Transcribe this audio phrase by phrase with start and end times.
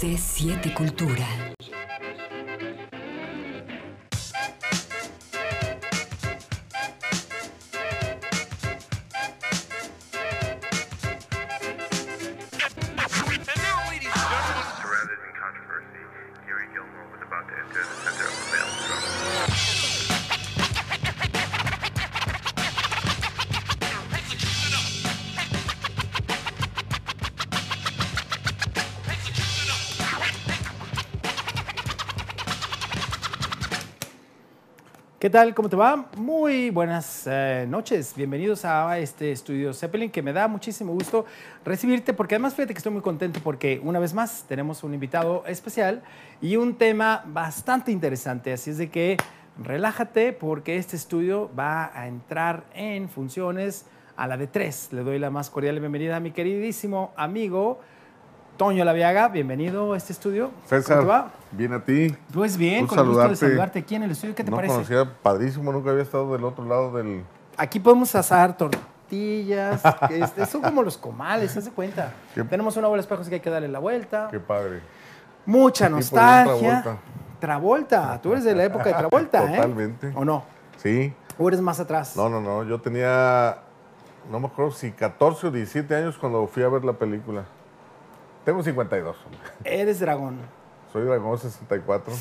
[0.00, 1.26] C7 Cultura.
[35.28, 35.54] ¿Qué tal?
[35.54, 36.08] ¿Cómo te va?
[36.16, 38.14] Muy buenas eh, noches.
[38.16, 41.26] Bienvenidos a este estudio Zeppelin, que me da muchísimo gusto
[41.66, 45.44] recibirte, porque además fíjate que estoy muy contento porque una vez más tenemos un invitado
[45.46, 46.00] especial
[46.40, 48.54] y un tema bastante interesante.
[48.54, 49.18] Así es de que
[49.62, 53.84] relájate porque este estudio va a entrar en funciones
[54.16, 54.88] a la de tres.
[54.92, 57.80] Le doy la más cordial bienvenida a mi queridísimo amigo
[58.58, 59.28] Toño Laviaga.
[59.28, 60.50] Bienvenido a este estudio.
[60.66, 61.30] César, ¿Cómo te va?
[61.52, 62.14] bien a ti.
[62.34, 63.46] Pues bien, Un con el gusto de saludarte.
[63.46, 64.34] saludarte aquí en el estudio.
[64.34, 64.74] ¿Qué te no parece?
[64.74, 67.22] conocía, padrísimo, nunca había estado del otro lado del...
[67.56, 72.12] Aquí podemos asar tortillas, este, son como los comales, ¿se cuenta?
[72.34, 74.28] Qué- Tenemos una bola de espejos que hay que darle la vuelta.
[74.30, 74.80] Qué padre.
[75.46, 76.82] Mucha nostalgia.
[76.82, 76.98] Travolta.
[77.40, 79.54] Travolta, tú eres de la época de Travolta, ¿eh?
[79.56, 80.12] Totalmente.
[80.16, 80.42] ¿O no?
[80.78, 81.12] Sí.
[81.38, 82.16] ¿O eres más atrás?
[82.16, 82.64] No, no, no.
[82.64, 83.58] Yo tenía,
[84.30, 87.44] no me acuerdo si 14 o 17 años cuando fui a ver la película.
[88.48, 89.14] Tengo 52.
[89.26, 89.40] hombre.
[89.62, 90.38] Eres dragón,
[90.90, 92.14] Soy Dragón 64.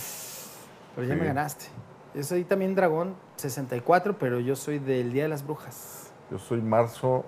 [0.93, 1.19] pero ya Sí.
[1.21, 1.65] me ganaste.
[2.13, 6.11] Yo soy también dragón 64, pero yo soy del Día de las Brujas.
[6.29, 7.23] Yo soy Marzo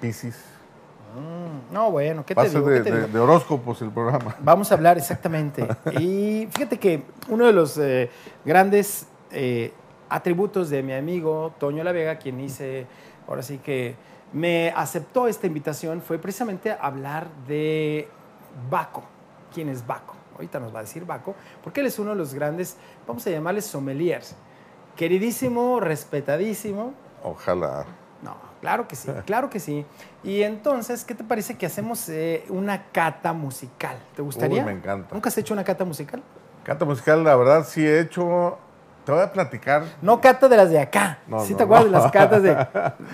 [0.00, 0.36] Piscis.
[1.16, 2.68] Mm, No, bueno, ¿qué te digo?
[2.68, 3.12] de, ¿Qué te de- digo?
[3.14, 4.36] de horóscopos el programa.
[4.38, 5.66] Vamos a hablar exactamente.
[6.00, 8.10] Y fíjate que uno de los eh,
[8.44, 9.72] grandes eh,
[10.08, 12.86] atributos de mi amigo Toño La Vega, quien hice,
[13.26, 13.96] ahora sí que
[14.32, 18.08] me aceptó esta invitación, fue precisamente hablar de
[18.70, 19.02] Baco.
[19.52, 20.14] ¿Quién es Baco?
[20.34, 22.76] Ahorita nos va a decir Baco, porque él es uno de los grandes,
[23.06, 24.34] vamos a llamarles sommeliers.
[24.96, 27.84] Queridísimo, respetadísimo, Ojalá.
[28.22, 29.86] no, claro que sí, claro que sí.
[30.22, 33.96] Y entonces, ¿qué te parece que hacemos eh, una cata musical?
[34.14, 34.64] ¿Te gustaría?
[34.64, 35.14] me encanta.
[35.14, 36.22] ¿Nunca has hecho una cata musical?
[36.64, 38.58] Canta musical, la verdad, sí he hecho...
[39.04, 39.84] Te voy a platicar.
[40.02, 41.20] No cata de las de acá.
[41.28, 41.92] No, ¿Sí no, te acuerdas no.
[41.92, 42.56] de las catas de,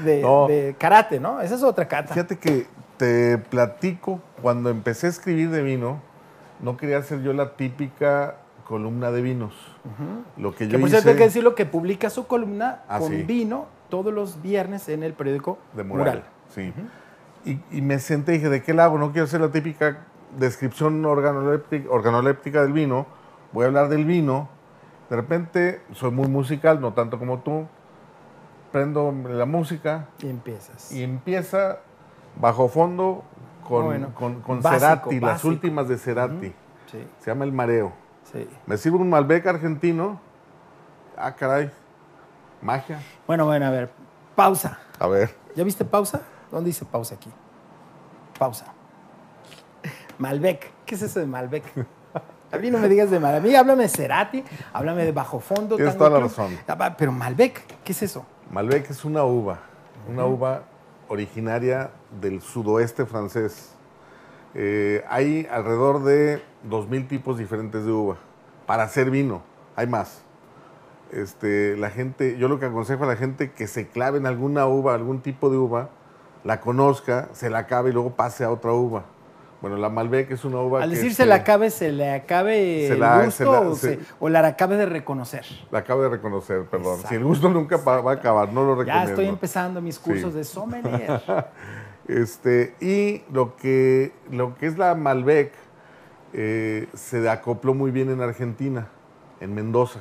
[0.49, 1.39] de karate, no?
[1.43, 2.15] Esa es otra cata.
[2.15, 2.66] Fíjate que
[3.03, 6.01] te platico, cuando empecé a escribir de vino,
[6.61, 9.55] no quería hacer yo la típica columna de vinos.
[10.37, 13.01] Lo que que yo por hice cierto hay que decirlo que publica su columna Ah,
[13.01, 13.23] con sí.
[13.25, 16.23] vino todos los viernes en el periódico de mural.
[16.55, 16.73] Sí.
[17.45, 18.99] y, y me senté y dije, ¿de qué la hago?
[18.99, 20.05] No quiero hacer la típica
[20.39, 23.07] descripción organoléptica, organoléptica del vino.
[23.53, 24.49] Voy a hablar del vino.
[25.11, 27.67] De repente, soy muy musical, no tanto como tú.
[28.71, 30.93] Prendo la música, Y empiezas.
[30.93, 31.81] y empieza
[32.41, 33.22] bajo fondo
[33.66, 36.54] con, Bueno, con, con básico, Cerati, las últimas de Cerati.
[36.91, 37.93] Sí, Se llama El Mareo.
[38.32, 38.48] sí.
[38.66, 40.20] Me sirvo un Malbec argentino.
[41.16, 41.71] Ah, caray.
[42.60, 43.00] Magia.
[43.26, 43.91] Bueno, bueno, a ver.
[44.34, 44.78] Pausa.
[44.98, 45.34] A ver.
[45.56, 46.22] ¿Ya viste pausa?
[46.50, 47.31] ¿Dónde dice pausa aquí?
[48.38, 48.66] Pausa.
[50.19, 50.71] Malbec.
[50.87, 51.65] ¿Qué es eso de Malbec?
[52.53, 53.42] A mí no me digas de Malbec.
[53.42, 55.76] A mí háblame de Cerati, háblame de Bajo Fondo.
[55.76, 56.28] Tienes toda la Club.
[56.28, 56.59] razón.
[56.69, 58.25] Ah, Pero Malbec, ¿qué es eso?
[58.50, 59.59] Malbec es una uva.
[60.09, 60.62] Una uva
[61.09, 61.91] originaria
[62.21, 63.75] del sudoeste francés.
[64.55, 68.17] Eh, hay alrededor de 2.000 tipos diferentes de uva.
[68.67, 69.43] Para hacer vino,
[69.77, 70.22] hay más.
[71.11, 74.67] Este, la gente, yo lo que aconsejo a la gente que se clave en alguna
[74.67, 75.91] uva, algún tipo de uva,
[76.45, 79.05] la conozca, se la acabe y luego pase a otra uva.
[79.61, 82.11] Bueno, la Malbec es una uva Al que decir se se la acabe, se le
[82.12, 85.45] acabe Se el la- gusto se la- o, se- se- o la acabe de reconocer.
[85.71, 86.95] La acabo de reconocer, perdón.
[86.95, 87.09] Exacto.
[87.11, 89.11] Si el gusto nunca va a acabar, no lo Ya recomiendo.
[89.11, 90.39] estoy empezando mis cursos Sí.
[90.39, 91.22] de sommelier.
[92.09, 95.53] Este, y lo que, lo que es la Malbec
[96.33, 98.89] eh, se acopló muy bien en Argentina,
[99.41, 100.01] en Mendoza.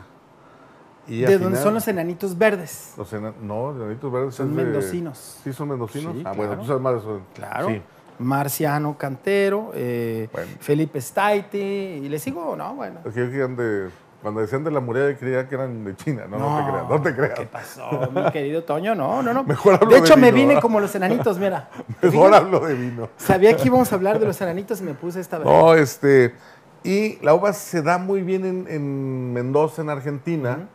[1.08, 2.94] Y ¿De dónde son los enanitos verdes?
[2.98, 5.40] los no, los enanitos verdes Son de- mendocinos.
[5.44, 6.14] ¿Sí son mendocinos?
[6.16, 7.22] Sí, ah, bueno, tú sabes más de eso.
[7.34, 7.68] Claro.
[7.70, 7.82] Sí.
[8.20, 10.52] Marciano Cantero, eh, Bueno.
[10.60, 13.00] Felipe Staiti, y le sigo, no, bueno.
[13.04, 13.90] Es que de,
[14.22, 16.23] cuando decían de la muralla, creía que eran de China.
[16.29, 17.40] No, no, te creas, no te creas.
[17.40, 18.94] ¿Qué pasó, mi querido Toño?
[18.96, 19.44] No, no, no.
[19.44, 20.62] Mejor hablo de hecho, de me vino, vine ¿verdad?
[20.62, 21.70] como los enanitos, mira.
[22.00, 23.09] ¿Te Mejor hablo de vino.
[23.18, 25.47] Sabía que íbamos a hablar de los enanitos y me puse esta vez.
[25.47, 26.35] No, este.
[26.84, 30.68] Y la uva se da muy bien en, en Mendoza, en Argentina.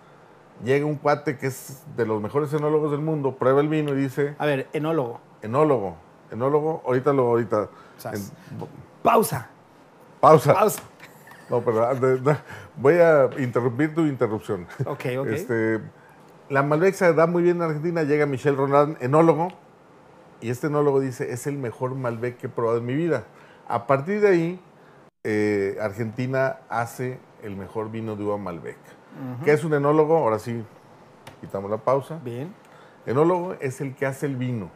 [0.65, 3.97] Llega un cuate que es de los mejores enólogos del mundo, prueba el vino y
[3.97, 5.21] dice, A ver, enólogo.
[5.43, 5.97] enólogo,
[6.31, 7.69] enólogo, ahorita lo, ahorita.
[8.13, 8.23] En-
[9.03, 9.49] Pausa,
[10.21, 10.55] pausa.
[10.55, 10.83] pausa.
[11.51, 11.95] No, pero ah,
[12.77, 14.67] voy a interrumpir tu interrupción.
[14.87, 15.27] Ok, ok.
[15.29, 15.81] Este,
[16.49, 19.49] la Malbec se da muy bien en Argentina, llega Michel Roland, enólogo,
[20.41, 23.25] y este enólogo dice, es el mejor Malbec que he probado en mi vida.
[23.69, 24.61] A partir de ahí,
[25.25, 28.79] eh, Argentina hace el mejor vino de uva Malbec.
[29.45, 30.19] ¿Qué es un enólogo?
[30.19, 30.63] Ahora sí,
[31.41, 32.21] quitamos la pausa.
[32.23, 32.55] Bien.
[33.07, 34.71] Enólogo es el que hace el vino.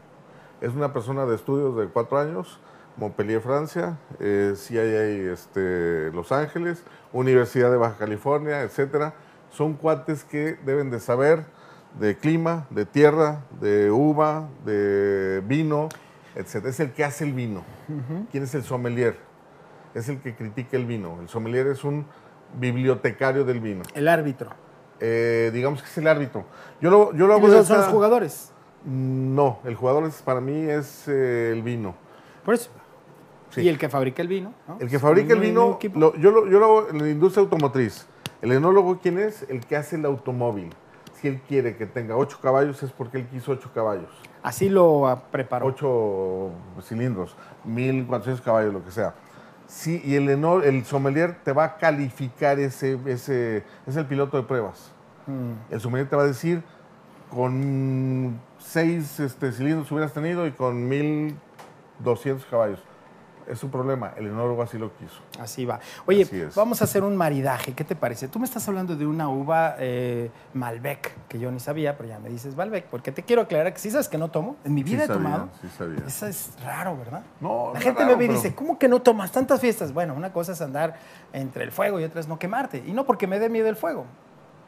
[0.62, 2.58] Es una persona de estudios de cuatro años,
[3.00, 9.14] Montpellier, Francia, eh, CIA este, Los Ángeles, Universidad de Baja California, etcétera.
[9.50, 11.44] Son cuates que deben de saber
[11.98, 15.88] de clima, de tierra, de uva, de vino,
[16.36, 16.70] etcétera.
[16.70, 17.64] Es el que hace el vino.
[18.30, 19.16] ¿Quién es el sommelier?
[19.94, 21.18] Es el que critica el vino.
[21.20, 22.06] El sommelier es un
[22.58, 23.82] bibliotecario del vino.
[23.94, 24.50] El árbitro.
[25.00, 26.44] Eh, digamos que es el árbitro.
[26.80, 28.52] Yo lo, yo lo hago ¿Quiénes de son los jugadores?
[28.84, 31.94] No, el jugador es, para mí es eh, el vino.
[32.44, 32.70] Por eso.
[33.50, 33.62] Sí.
[33.62, 34.52] Y el que fabrica el vino.
[34.68, 34.78] ¿no?
[34.80, 38.06] El que fabrica el vino, lo- yo, lo, yo lo hago en la industria automotriz.
[38.42, 39.44] El enólogo, ¿quién es?
[39.48, 40.70] El que hace el automóvil.
[41.20, 44.08] Si él quiere que tenga ocho caballos, es porque él quiso ocho caballos.
[44.42, 45.66] Así lo preparó.
[45.66, 46.50] Ocho
[46.82, 49.14] cilindros, 1400 caballos, lo que sea.
[49.66, 54.36] Sí, y el, eno- el sommelier te va a calificar ese, ese, es el piloto
[54.38, 54.92] de pruebas.
[55.26, 55.72] Mm.
[55.74, 56.62] El sommelier te va a decir,
[57.30, 62.80] con seis este, cilindros hubieras tenido y con 1200 caballos.
[63.50, 65.20] Es su problema, el enólogo así lo quiso.
[65.40, 65.80] Así va.
[66.06, 67.72] Oye, Así vamos a hacer un maridaje.
[67.72, 68.28] ¿Qué te parece?
[68.28, 72.20] Tú me estás hablando de una uva eh, Malbec, que yo ni sabía, pero ya
[72.20, 74.56] me dices Malbec, porque te quiero aclarar que sí sabes que no tomo.
[74.64, 75.48] En mi vida Sí he sabía, tomado.
[75.60, 75.98] sí sabía.
[76.06, 77.22] Eso es raro, ¿verdad?
[77.40, 79.60] No, no La gente raro, me ve y pero- dice, ¿cómo que no tomas tantas
[79.60, 79.92] fiestas?
[79.92, 80.94] Bueno, una cosa es andar
[81.32, 82.84] entre el fuego y otra es no quemarte.
[82.86, 84.04] Y no porque me dé miedo el fuego,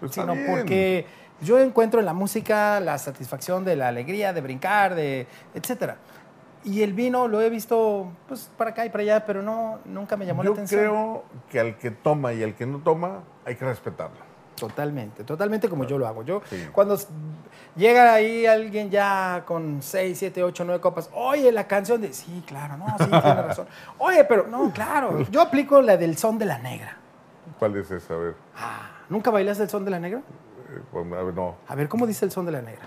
[0.00, 1.06] Pues sino porque
[1.40, 5.98] yo encuentro en la música la satisfacción de la alegría, de brincar, de etcétera.
[6.64, 10.16] Y el vino lo he visto pues para acá y para allá, pero no nunca
[10.16, 10.80] me llamó la Yo atención.
[10.80, 14.16] creo que al que toma y al que no toma hay que respetarlo.
[14.54, 16.22] Totalmente, totalmente como yo lo hago.
[16.22, 16.68] Yo, Sí.
[16.72, 16.96] cuando
[17.74, 22.12] llega ahí alguien ya con 6, 7, 8, 9 copas, oye, la canción de.
[22.12, 23.66] Sí, claro, no, sí, tiene razón.
[23.98, 25.20] Oye, pero no, claro.
[25.30, 26.96] Yo aplico la del son de la negra.
[27.58, 28.14] ¿Cuál es esa?
[28.14, 30.20] A ver, Ah, ¿Nunca bailaste el son de la negra?
[30.20, 31.56] eh, pues, a ver, no.
[31.66, 32.86] A ver, ¿cómo dice el son de la negra?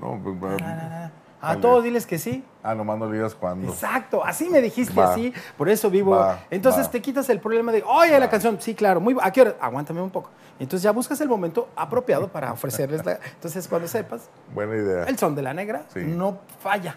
[0.00, 1.05] no pues, Na, na, na.
[1.46, 1.84] A ¿cuál todos es?
[1.84, 2.44] diles que sí.
[2.62, 3.70] Ah, nomás no digas cuándo.
[3.72, 5.12] Exacto, así me dijiste Va.
[5.12, 6.12] así, por eso vivo.
[6.16, 6.90] Va, Entonces va.
[6.90, 9.56] te quitas el problema de, oye, la canción, sí, claro, muy, ¿a qué hora?
[9.60, 10.30] Aguántame un poco.
[10.58, 13.18] Entonces ya buscas el momento apropiado para ofrecerles la.
[13.34, 15.04] Entonces, cuando sepas, Buena idea.
[15.04, 16.00] el son de la negra Sí.
[16.04, 16.96] no falla.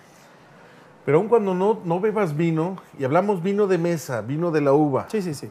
[1.05, 4.73] Pero aun cuando no, no bebas vino, y hablamos vino de mesa, vino de la
[4.73, 5.49] uva, Sí, sí, sí.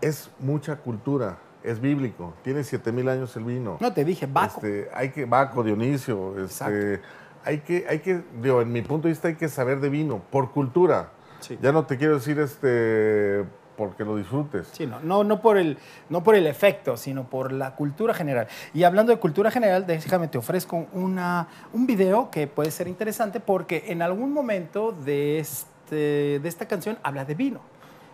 [0.00, 2.34] es mucha cultura, es bíblico.
[2.42, 3.76] Tiene 7000 años el vino.
[3.80, 4.56] No te dije, Baco.
[4.56, 7.00] Este, hay que, Baco, Dionisio, este,
[7.44, 10.20] hay que, hay que, digo, en mi punto de vista hay que saber de vino,
[10.30, 11.10] por cultura.
[11.40, 11.58] Sí.
[11.62, 13.44] Ya no te quiero decir este
[13.80, 14.68] porque lo disfrutes.
[14.72, 15.78] Sí, no, no, no, por el,
[16.10, 18.46] no por el efecto, sino por la cultura general.
[18.74, 23.40] Y hablando de cultura general, déjame, te ofrezco una, un video que puede ser interesante
[23.40, 27.60] porque en algún momento de, este, de esta canción habla de vino.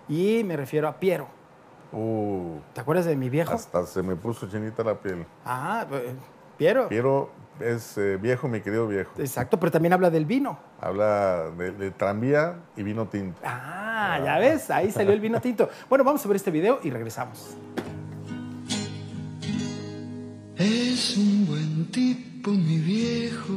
[0.09, 1.27] Y me refiero a Piero.
[1.91, 3.53] Uh, ¿Te acuerdas de mi viejo?
[3.53, 5.27] hasta se me puso chinita la piel.
[5.45, 6.15] Ah, eh,
[6.57, 6.89] Piero.
[6.89, 9.13] Piero es eh, viejo, mi querido viejo.
[9.19, 10.59] Exacto, pero también habla del vino.
[10.81, 13.41] Habla de, de tranvía y vino tinto.
[13.45, 15.69] Ah, ya ves, ahí salió el vino tinto.
[15.89, 17.57] Bueno, vamos a ver este video y regresamos.
[20.57, 23.55] Es un buen tipo, mi viejo,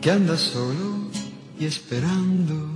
[0.00, 1.10] que anda solo
[1.58, 2.72] y esperando.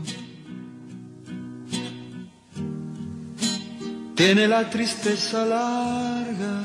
[4.14, 6.64] Tiene la tristeza larga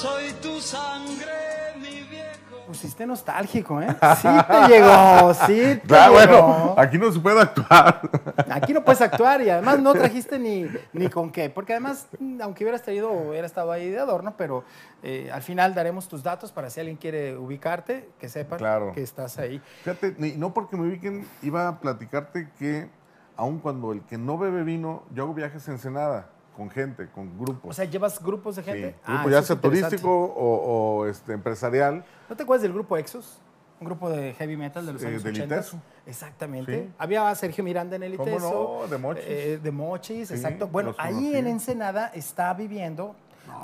[0.00, 2.66] Soy tu sangre, mi viejo.
[2.66, 3.88] Pusiste nostálgico, ¿eh?
[4.20, 5.46] Sí te llegó, sí
[5.80, 6.42] te Claro, llegó.
[6.42, 8.00] bueno, aquí no se puede actuar.
[8.50, 12.06] Aquí no puedes actuar y además no trajiste ni, ni con qué, porque además,
[12.40, 14.64] aunque hubieras traído, hubiera estado ahí de adorno, pero
[15.02, 18.92] eh, al final daremos tus datos para si alguien quiere ubicarte, que sepan Claro.
[18.92, 19.60] que estás ahí.
[19.84, 22.88] Fíjate, no porque me ubiquen, iba a platicarte que
[23.36, 27.38] aun cuando el que no bebe vino, yo hago viajes en Ensenada con gente, con
[27.38, 27.70] grupos.
[27.70, 28.86] O sea, ¿llevas grupos de Sí, gente?
[29.06, 32.04] grupo Ah, ya sea turístico o, o, este, empresarial.
[32.28, 33.38] ¿No te acuerdas del grupo Exos?
[33.80, 35.54] Un grupo de heavy metal de los Eh, años del 80.
[35.54, 35.80] ITESO.
[36.04, 36.82] Exactamente.
[36.86, 36.92] Sí.
[36.98, 38.78] Había a Sergio Miranda en el ¿Cómo ITESO.
[38.82, 38.88] no?
[38.88, 39.24] De Mochis.
[39.26, 40.66] eh, de Mochis, Sí, exacto.
[40.66, 43.14] Bueno, ahí en Ensenada está viviendo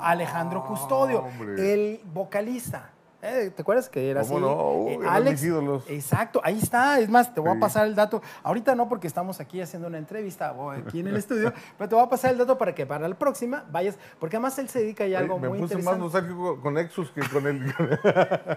[0.01, 1.73] Alejandro Custodio, hombre.
[1.73, 2.91] el vocalista.
[3.27, 4.45] Eh, ¿Te acuerdas que era ¿Cómo así?
[4.45, 4.71] no?
[4.73, 5.83] Uy, Eh, mis ídolos.
[5.89, 6.99] Exacto, ahí está.
[6.99, 7.57] Es más, te voy Sí.
[7.57, 8.21] a pasar el dato.
[8.43, 11.95] Ahorita no, porque estamos aquí haciendo una entrevista o aquí en el estudio, pero te
[11.95, 14.79] voy a pasar el dato para que para la próxima vayas, porque además él se
[14.79, 16.03] dedica ya a algo me muy puse más interesante.
[16.03, 17.65] nostálgico con Exus que con el...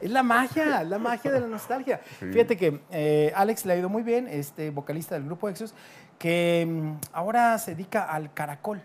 [0.00, 2.00] Es la magia, la magia de la nostalgia.
[2.18, 2.26] Sí.
[2.32, 5.74] Fíjate que eh, Alex le ha ido muy bien, este vocalista del grupo Exos,
[6.18, 8.82] que mm, ahora se dedica al caracol,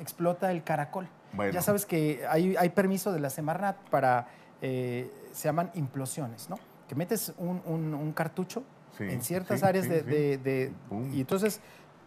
[0.00, 1.08] explota el caracol.
[1.32, 1.52] Bueno.
[1.52, 4.28] Ya sabes que hay, hay permiso de la Semarnat para,
[4.62, 6.58] eh, se llaman implosiones, ¿no?
[6.88, 8.62] Que metes un, un- un cartucho
[8.96, 10.72] Sí, en ciertas sí, áreas sí, de, de- de-
[11.12, 11.60] y entonces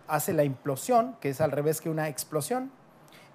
[0.07, 2.71] hace la implosión, que es al revés que una explosión,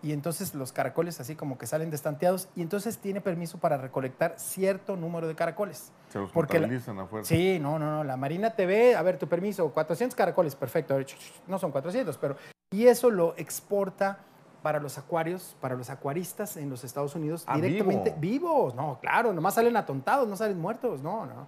[0.02, 4.34] y entonces los caracoles así como que salen destanteados y entonces tiene permiso para recolectar
[4.36, 5.90] cierto número de caracoles.
[6.10, 7.24] Se los Porque la- contabilizan afuera.
[7.24, 10.98] Sí, no, no, no, la Marina TV, a ver, tu permiso, 400 caracoles, perfecto, a
[11.46, 12.36] no son 400, pero...
[12.72, 14.18] Y eso lo exporta
[14.66, 18.48] para los acuarios, para los acuaristas en los Estados Unidos Ah, directamente vivo.
[18.48, 21.46] vivos, no, claro, nomás salen atontados, no salen muertos, no, no.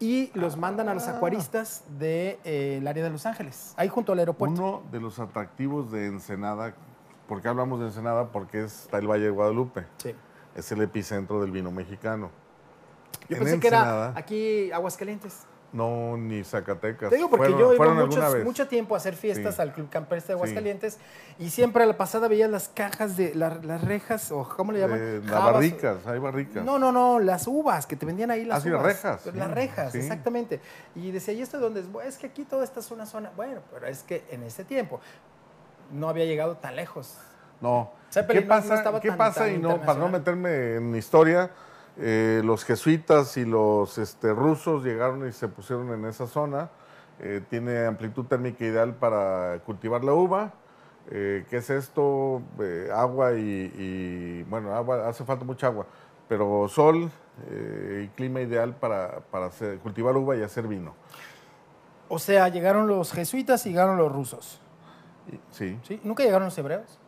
[0.00, 4.54] Y los mandan a los acuaristas del área de Los Ángeles, ahí junto al aeropuerto.
[4.62, 6.72] Uno de los atractivos de Ensenada,
[7.28, 8.28] ¿por qué hablamos de Ensenada?
[8.32, 10.14] Porque es- está el Valle de Guadalupe, Sí.
[10.54, 12.30] es el epicentro del vino mexicano.
[13.28, 15.40] Yo En pensé que era aquí Aguascalientes.
[15.74, 17.10] No, ni Zacatecas.
[17.10, 19.62] Te digo porque Fueron- yo iba muchos- mucho tiempo a hacer fiestas Sí.
[19.62, 20.98] al Club Camperista de Aguascalientes
[21.40, 24.78] y siempre a la pasada veía las cajas de la- las rejas o ¿cómo le
[24.78, 24.98] llaman?
[25.02, 26.64] Eh, las barricas, hay barricas.
[26.64, 28.82] No, no, no, las uvas que te vendían ahí las Ah, sí, uvas.
[28.84, 30.60] las rejas, Las sí, rejas, exactamente.
[30.94, 31.90] Y decía, ¿y esto de dónde es?
[31.90, 33.32] Bueno, es que aquí toda esta es una zona.
[33.34, 35.00] Bueno, pero es que en ese tiempo
[35.92, 37.16] no había llegado tan lejos.
[37.60, 37.90] No.
[38.12, 38.74] Zeppelin ¿Qué no- no pasa?
[38.76, 39.40] estaba ¿Qué tan- pasa?
[39.40, 41.50] tan y no, para no meterme en historia,
[41.98, 46.70] eh, los jesuitas y los este, rusos llegaron y se pusieron en esa zona.
[47.20, 50.52] Eh, tiene amplitud térmica ideal para cultivar la uva.
[51.10, 52.42] Eh, ¿Qué es esto?
[52.60, 55.86] Eh, agua y, y, bueno, agua, hace falta mucha agua,
[56.28, 57.10] pero sol
[58.02, 60.94] y clima ideal para, para hacer- cultivar uva y hacer vino.
[62.08, 64.60] O sea, llegaron los jesuitas y llegaron los rusos.
[65.50, 66.00] Sí, ¿sí?
[66.04, 66.98] Nunca llegaron los hebreos,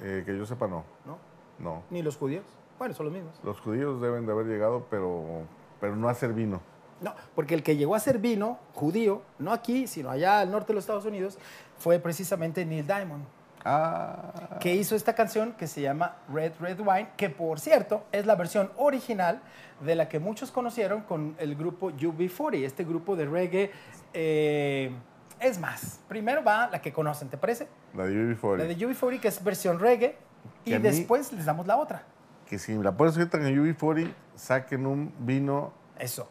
[0.00, 1.18] que yo sepa no, ¿no?
[1.58, 1.82] no.
[1.90, 2.44] Ni los judíos.
[2.80, 3.38] Bueno, son los mismos.
[3.44, 5.42] Los judíos deben de haber llegado, pero,
[5.80, 6.62] pero no a hacer vino.
[7.02, 10.68] No, porque el que llegó a hacer vino judío, no aquí, sino allá al norte
[10.68, 11.38] de los Estados Unidos,
[11.78, 13.22] fue precisamente Neil Diamond,
[13.66, 18.24] Ah, que hizo esta canción que se llama Red Red Wine, que por cierto es
[18.24, 19.42] la versión original
[19.84, 23.70] de la que muchos conocieron con el grupo UB40, este grupo de reggae.
[24.14, 24.90] eh,
[25.38, 27.68] es más, primero va la que conocen, ¿te parece?
[27.94, 28.56] la de UB40.
[28.56, 30.16] La de UB40, que es versión reggae,
[30.64, 32.02] y a mí- después les damos la otra.
[32.50, 36.28] Que si la pones ahorita en el UB40, saquen un vino Eso.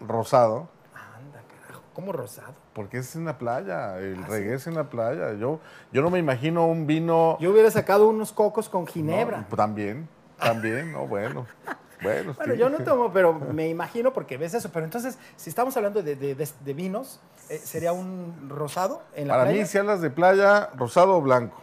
[0.00, 1.82] rosado, Anda, carajo.
[1.92, 2.54] ¿Cómo rosado?
[2.72, 5.32] porque es en la playa, el Ah, reggae es en la playa.
[5.34, 5.60] Yo,
[5.92, 7.36] yo no me imagino un vino...
[7.40, 9.46] Yo hubiera sacado unos cocos con ginebra.
[9.50, 11.46] No, también, también, no, bueno.
[12.02, 12.58] Bueno, Bueno, sí.
[12.60, 14.68] yo no tomo, pero me imagino porque ves eso.
[14.70, 19.28] Pero entonces, si estamos hablando de, de- de- de vinos, eh, ¿sería un rosado en
[19.28, 19.62] la Para playa?
[19.62, 21.56] mí, si hablas de playa, rosado o blanco.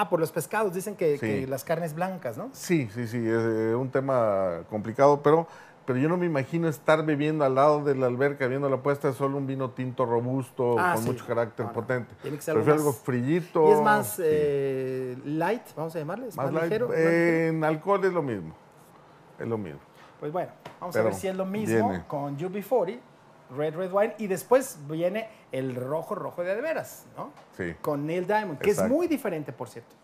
[0.00, 0.72] Ah, por los pescados.
[0.74, 1.26] Dicen que, Sí.
[1.26, 2.50] que las carnes blancas, ¿no?
[2.52, 5.46] Sí, sí, sí, es eh, un tema complicado, pero,
[5.86, 9.08] pero yo no me imagino estar bebiendo al lado de la alberca, viendo la puesta
[9.08, 11.10] de sol, un vino tinto robusto, Ah, con sí.
[11.10, 11.72] mucho carácter no.
[11.72, 12.14] potente.
[12.22, 13.68] Tiene que ser algo Prefiero algo frillito.
[13.68, 14.22] Y es más sí.
[14.24, 16.28] eh, light, vamos a llamarle.
[16.28, 16.64] Es más, Más light.
[16.72, 16.90] ligero.
[16.94, 18.54] Eh, en alcohol es lo mismo.
[19.38, 19.80] Es lo mismo.
[20.20, 20.50] Pues bueno,
[20.80, 22.04] vamos a ver si es lo mismo viene.
[22.08, 22.98] con UB40,
[23.56, 27.30] Red Red Wine, y después viene el rojo rojo de de veras, ¿no?
[27.56, 27.74] Sí.
[27.80, 28.92] Con Neil Diamond, que Exacto.
[28.92, 29.94] es muy diferente, por cierto.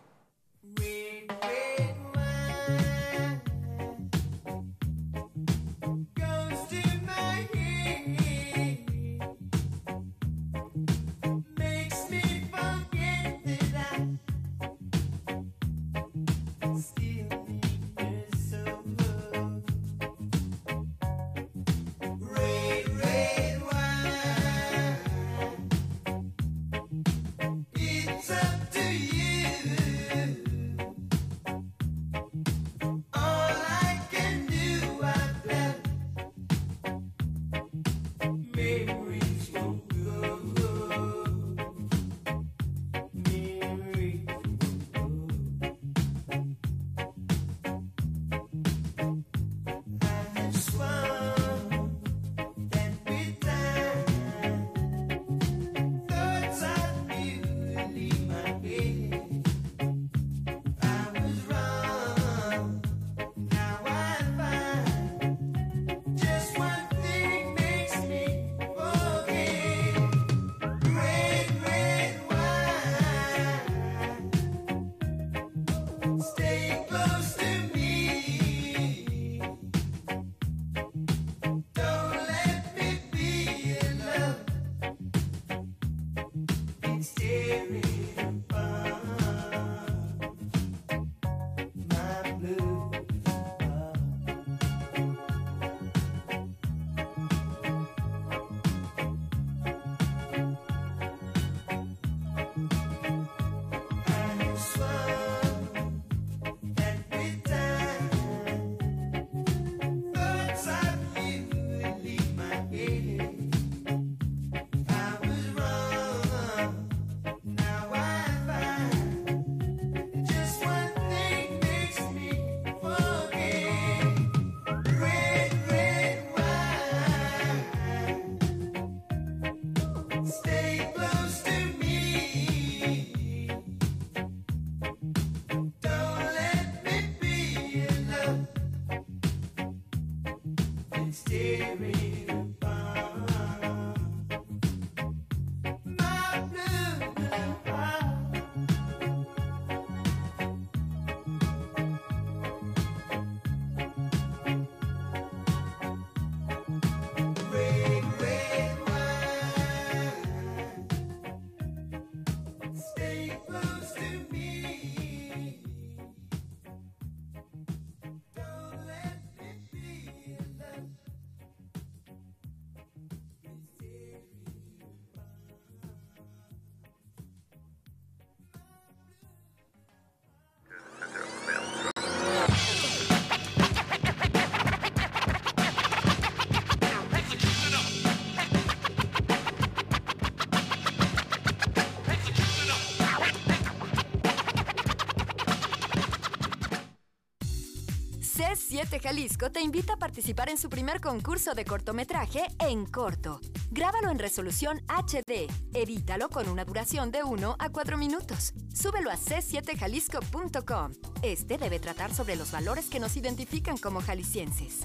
[198.95, 203.41] C7 Jalisco te invita a participar en su primer concurso de cortometraje en corto.
[203.71, 205.51] Grábalo en resolución HD.
[205.73, 208.55] Edítalo con una duración de 1 a 4 minutos.
[208.73, 210.93] Súbelo a c7jalisco.com.
[211.23, 214.83] Este debe tratar sobre los valores que nos identifican como jaliscienses.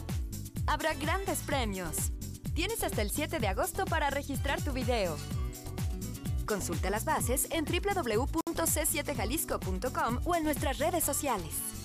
[0.66, 2.12] Habrá grandes premios.
[2.56, 5.18] Tienes hasta el 7 de agosto para registrar tu video.
[6.48, 11.79] Consulta las bases en www.c7jalisco.com o en nuestras redes sociales.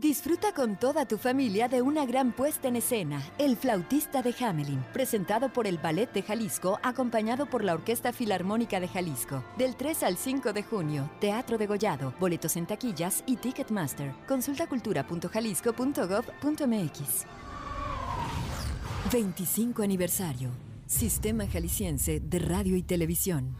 [0.00, 4.82] Disfruta con toda tu familia de una gran puesta en escena, El Flautista de Hamelin,
[4.94, 9.44] presentado por el Ballet de Jalisco, acompañado por la Orquesta Filarmónica de Jalisco.
[9.58, 14.14] Del 3 al 5 de junio, Teatro de Gollado, boletos en taquillas y Ticketmaster.
[14.26, 17.26] Consulta cultura.jalisco.gov.mx.
[19.12, 20.48] 25 aniversario.
[20.86, 23.54] Sistema Jalisciense de Radio y Televisión.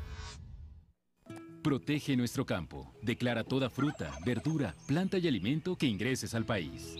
[1.62, 2.90] Protege nuestro campo.
[3.02, 6.96] Declara toda fruta, verdura, planta y alimento que ingreses al país.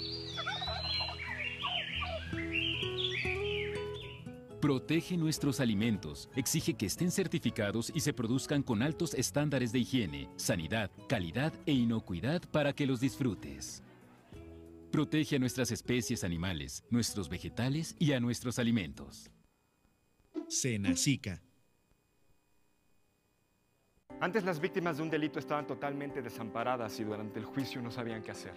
[4.60, 6.28] Protege nuestros alimentos.
[6.36, 11.72] Exige que estén certificados y se produzcan con altos estándares de higiene, sanidad, calidad e
[11.72, 13.82] inocuidad para que los disfrutes.
[14.92, 19.30] Protege a nuestras especies animales, nuestros vegetales y a nuestros alimentos.
[20.48, 21.40] Senacica.
[24.20, 28.22] Antes las víctimas de un delito estaban totalmente desamparadas y durante el juicio no sabían
[28.22, 28.52] qué hacer.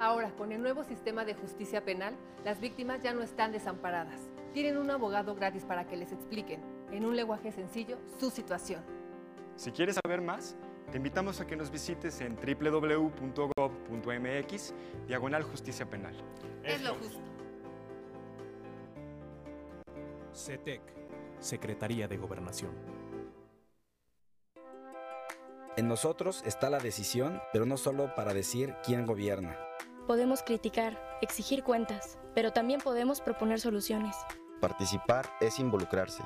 [0.00, 4.28] Ahora, con el nuevo sistema de justicia penal, las víctimas ya no están desamparadas.
[4.52, 8.82] Tienen un abogado gratis para que les expliquen, en un lenguaje sencillo, su situación.
[9.54, 10.56] Si quieres saber más,
[10.90, 13.14] te invitamos a que nos visites en www.gov.mx,
[15.06, 16.16] diagonal justicia penal.
[16.64, 17.20] Es lo justo.
[20.32, 20.82] CETEC,
[21.38, 22.97] Secretaría de Gobernación.
[25.78, 29.56] En nosotros está la decisión, pero no solo para decir quién gobierna.
[30.08, 34.16] Podemos criticar, exigir cuentas, pero también podemos proponer soluciones.
[34.60, 36.24] Participar es involucrarse.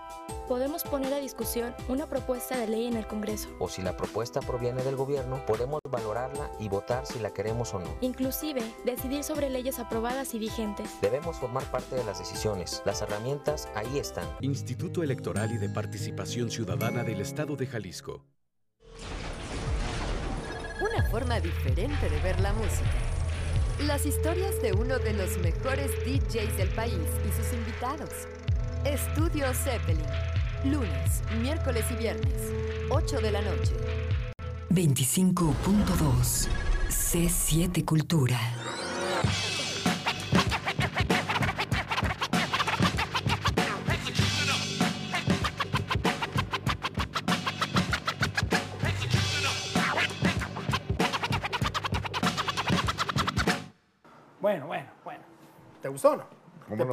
[0.48, 3.50] Podemos poner a discusión una propuesta de ley en el Congreso.
[3.58, 7.78] O si la propuesta proviene del gobierno, podemos valorarla y votar si la queremos o
[7.78, 7.94] no.
[8.00, 10.98] Inclusive, decidir sobre leyes aprobadas y vigentes.
[11.02, 12.82] Debemos formar parte de las decisiones.
[12.86, 14.26] Las herramientas ahí están.
[14.40, 18.24] Instituto Electoral y de Participación Ciudadana del Estado de Jalisco.
[21.12, 22.88] Forma diferente de ver la música.
[23.80, 26.94] Las historias de uno de los mejores DJs del país
[27.28, 28.08] y sus invitados.
[28.86, 30.06] Estudio Zeppelin.
[30.64, 32.32] Lunes, miércoles y viernes,
[32.88, 33.72] 8 de la noche.
[34.70, 36.48] 25.2
[36.88, 38.40] C7 Cultura.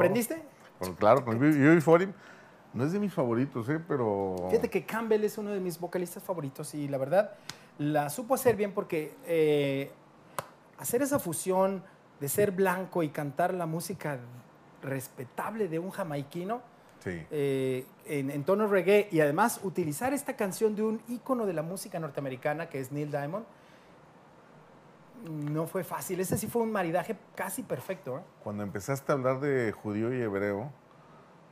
[0.08, 0.26] ¿Cómo ¿Te no?
[0.26, 0.42] prendiste?
[0.78, 2.12] Con- claro, con UB Forum
[2.72, 3.80] no es de mis favoritos, ¿eh?
[3.86, 4.36] pero...
[4.50, 7.32] Fíjate que Campbell es uno de mis vocalistas favoritos y la verdad
[7.78, 9.90] la supo hacer bien porque eh,
[10.78, 11.82] hacer esa fusión
[12.20, 14.18] de ser blanco y cantar la música
[14.82, 16.62] respetable de un jamaiquino
[17.02, 17.18] Sí.
[17.30, 21.62] eh, en, en tono reggae y además utilizar esta canción de un ícono de la
[21.62, 23.46] música norteamericana que es Neil Diamond
[25.28, 26.20] no fue fácil.
[26.20, 28.18] Ese sí fue un maridaje casi perfecto.
[28.18, 28.22] ¿eh?
[28.42, 30.70] Cuando empezaste a hablar de judío y hebreo,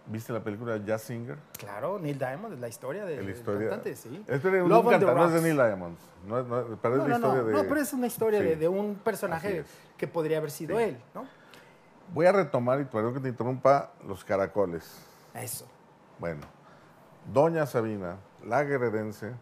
[0.07, 1.39] ¿viste la película Jazz Singer?
[1.59, 3.69] Claro, Neil Diamond la historia de- La historia.
[3.69, 4.25] cantante, sí.
[4.27, 5.43] De un Love cantante, no es de.
[5.43, 5.97] Neil Diamond.
[6.27, 6.45] No,
[6.83, 7.53] pero es No, la historia de...
[7.53, 8.47] no, pero es una historia Sí.
[8.47, 9.65] de, de un personaje
[9.97, 10.85] que podría haber sido Sí.
[10.85, 11.27] él, ¿no?
[12.15, 15.05] Voy a retomar, y perdón que te interrumpa, los caracoles.
[15.35, 15.67] Eso.
[16.19, 16.41] Bueno,
[17.33, 19.33] Doña Sabina, la guerrerense,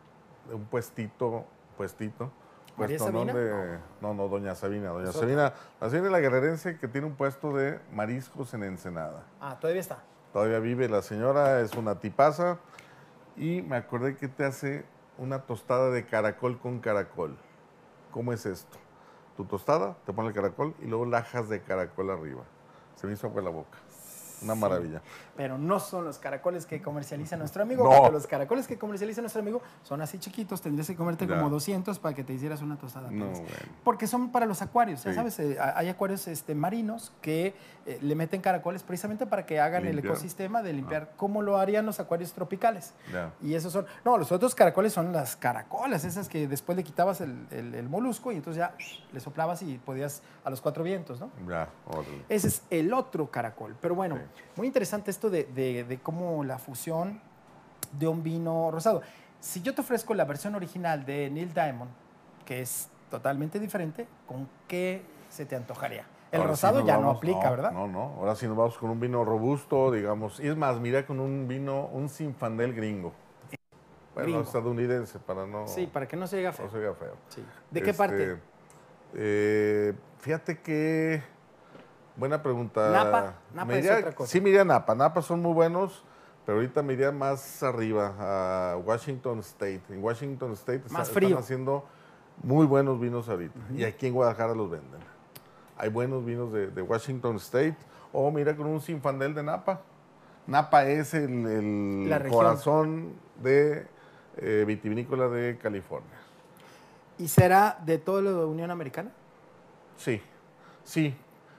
[0.49, 1.45] de un puestito,
[1.77, 2.33] puestito.
[2.77, 3.19] ¿María puesto, ¿no?
[3.25, 3.35] Sabina?
[3.35, 4.91] de- no, no, Doña Sabina.
[4.91, 5.12] Doña.
[5.12, 9.25] Sabina, la es la guerrerense que tiene un puesto de mariscos en Ensenada.
[9.41, 9.99] Ah, todavía está.
[10.33, 12.59] Todavía vive la señora, es una tipaza.
[13.37, 14.85] Y me acordé que te hace
[15.19, 17.37] una tostada de caracol con caracol.
[18.11, 18.79] ¿Cómo es esto?
[19.37, 22.43] Tu tostada, te pone el caracol y luego lajas de caracol arriba.
[22.97, 23.79] Se me hizo agua la boca.
[24.43, 25.03] Una maravilla.
[25.37, 27.85] Pero no son los caracoles que comercializa nuestro amigo.
[27.85, 27.90] No.
[27.96, 30.62] porque los caracoles que comercializa nuestro amigo son así chiquitos.
[30.62, 31.37] Tendrías que comerte Ya.
[31.37, 33.11] como 200 para que te hicieras una tostada.
[33.11, 33.46] No, bueno.
[33.85, 35.05] Porque son para los acuarios.
[35.05, 37.55] Ya sabes, eh, hay acuarios este, marinos que
[37.87, 41.87] eh, le meten caracoles precisamente para que hagan el ecosistema de limpiar como lo harían
[41.87, 42.94] los acuarios tropicales.
[43.12, 43.33] Ya.
[43.42, 43.87] Y esos son.
[44.05, 47.88] No, los otros caracoles son las caracolas, esas que después le quitabas el, el- el
[47.88, 48.75] molusco y entonces ya
[49.12, 51.31] le soplabas y podías a los cuatro vientos, ¿no?
[51.49, 51.68] Ya.
[52.29, 53.77] Ese es el otro caracol.
[53.81, 54.18] Pero bueno,
[54.57, 57.21] muy interesante esto de, de- de cómo la fusión
[57.93, 59.03] de un vino rosado.
[59.41, 61.91] Si yo te ofrezco la versión original de Neil Diamond,
[62.45, 66.05] que es totalmente diferente, ¿con qué se te antojaría?
[66.33, 67.71] El Ahora rosado ya no aplica, ¿verdad?
[67.71, 68.15] No, no.
[68.19, 70.41] Ahora sí nos vamos con un vino robusto, digamos.
[70.41, 73.12] Y es más, mira con un vino, un Sinfandel gringo.
[74.15, 74.43] Bueno, Gringo.
[74.43, 75.69] estadounidense, para no...
[75.69, 76.67] Sí, para que no se diga feo.
[76.67, 77.15] No se diga feo.
[77.29, 77.45] Sí.
[77.71, 78.39] ¿De qué parte?
[79.15, 81.23] eh, fíjate que...
[82.16, 82.90] Buena pregunta.
[82.90, 84.31] Napa, Napa Me es iría- otra cosa.
[84.33, 84.94] Sí, me iría a Napa.
[84.94, 86.02] Napa son muy buenos,
[86.44, 89.83] pero ahorita me iría más arriba, a Washington State.
[89.90, 91.38] En Washington State está- Más están frío.
[91.38, 91.85] haciendo
[92.42, 93.59] muy buenos vinos ahorita.
[93.74, 95.00] Y aquí en Guadalajara los venden.
[95.76, 97.76] Hay buenos vinos de, de Washington State.
[98.12, 99.83] O mira con un Sinfandel de Napa.
[100.46, 103.87] Napa es el, corazón de
[104.38, 106.16] eh, vitivinícola de California.
[107.18, 109.11] ¿Y será de toda la Unión Americana?
[109.96, 110.22] Sí,
[110.85, 111.16] sí,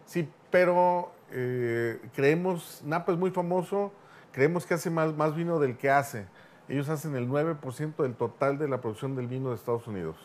[0.08, 3.92] sí, pero eh, creemos, Napa es muy famoso,
[4.32, 6.26] creemos que hace más, más vino del que hace.
[6.68, 10.16] Ellos hacen el 9% del total de la producción del vino de Estados Unidos.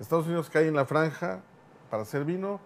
[0.00, 1.40] Estados Unidos cae en la franja
[1.90, 2.60] para hacer vino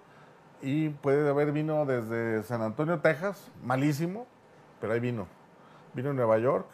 [0.63, 4.27] y puede haber vino desde San Antonio, Texas, malísimo,
[4.81, 5.27] pero hay vino.
[5.95, 6.67] Vino en Nueva York,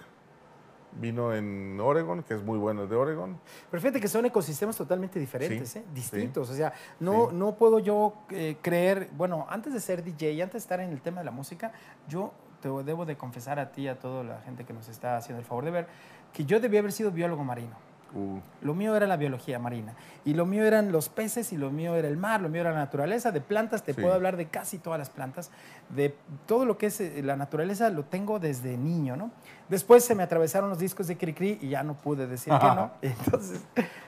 [1.00, 3.38] vino en Oregon, que es muy bueno el de Oregon.
[3.70, 5.82] Pero fíjate que son ecosistemas totalmente diferentes, Sí, ¿eh?
[5.86, 6.50] sí, distintos.
[6.50, 7.36] O sea, no, sí.
[7.36, 11.00] no puedo yo eh, creer, bueno, antes de ser DJ antes de estar en el
[11.00, 11.72] tema de la música,
[12.08, 15.16] yo te debo de confesar a ti y a toda la gente que nos está
[15.16, 15.86] haciendo el favor de ver,
[16.32, 17.76] que yo debía haber sido biólogo marino.
[18.14, 19.94] Uh, Lo mío era la biología marina.
[20.24, 22.70] Y lo mío eran los peces y lo mío era el mar, lo mío era
[22.70, 23.30] la naturaleza.
[23.32, 24.00] De plantas te Sí.
[24.00, 25.50] puedo hablar de casi todas las plantas.
[25.88, 29.30] De todo lo que es eh, la naturaleza lo tengo desde niño, ¿no?
[29.68, 32.90] Después se me atravesaron los discos de Cricri y ya no pude decir que no.
[33.02, 33.60] Entonces,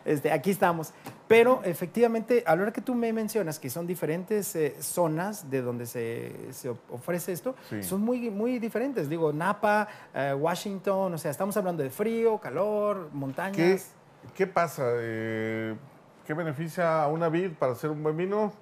[0.04, 0.92] este, aquí estamos.
[1.28, 5.62] Pero efectivamente, a la hora que tú me mencionas que son diferentes eh, zonas de
[5.62, 7.82] donde se, se ofrece esto, Sí.
[7.82, 9.08] son muy, muy diferentes.
[9.08, 13.56] Digo, Napa, eh, Washington, o sea, estamos hablando de frío, calor, montañas.
[13.56, 13.80] ¿Qué,
[14.34, 14.82] qué pasa?
[14.96, 15.74] Eh,
[16.26, 18.52] ¿Qué beneficia a una vid para hacer un buen vino?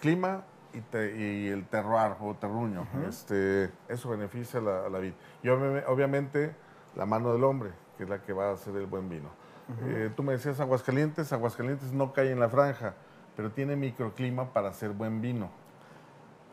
[0.00, 0.42] Clima
[0.72, 2.86] y, te- y el terroir o terruño.
[3.08, 5.12] este, eso beneficia a la, a la vid.
[5.42, 6.54] Y obvi- obviamente
[6.96, 9.28] la mano del hombre, que es la que va a hacer el buen vino.
[9.68, 9.88] Ujú.
[9.90, 11.32] Eh, tú me decías Aguascalientes.
[11.32, 12.94] Aguascalientes no cae en la franja,
[13.36, 15.50] pero tiene microclima para hacer buen vino.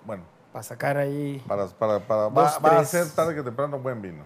[0.05, 0.23] Bueno.
[0.53, 1.43] Para sacar ahí.
[1.47, 4.23] Para, para, para- dos, va, va a ser tarde que temprano buen vino.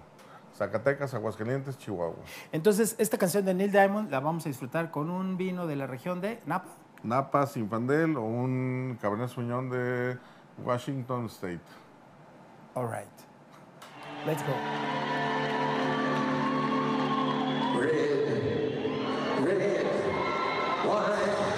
[0.55, 2.15] Zacatecas, Aguascalientes, Chihuahua.
[2.51, 5.87] Entonces, esta canción de Neil Diamond la vamos a disfrutar con un vino de la
[5.87, 6.67] región de Napa.
[7.03, 10.17] Napa, Sinfandel o un Cabernet Sauvignon de
[10.63, 11.59] Washington State.
[12.75, 13.07] All right.
[14.25, 14.53] Let's go.
[19.43, 19.85] Red
[20.85, 21.21] wine.
[21.37, 21.50] Go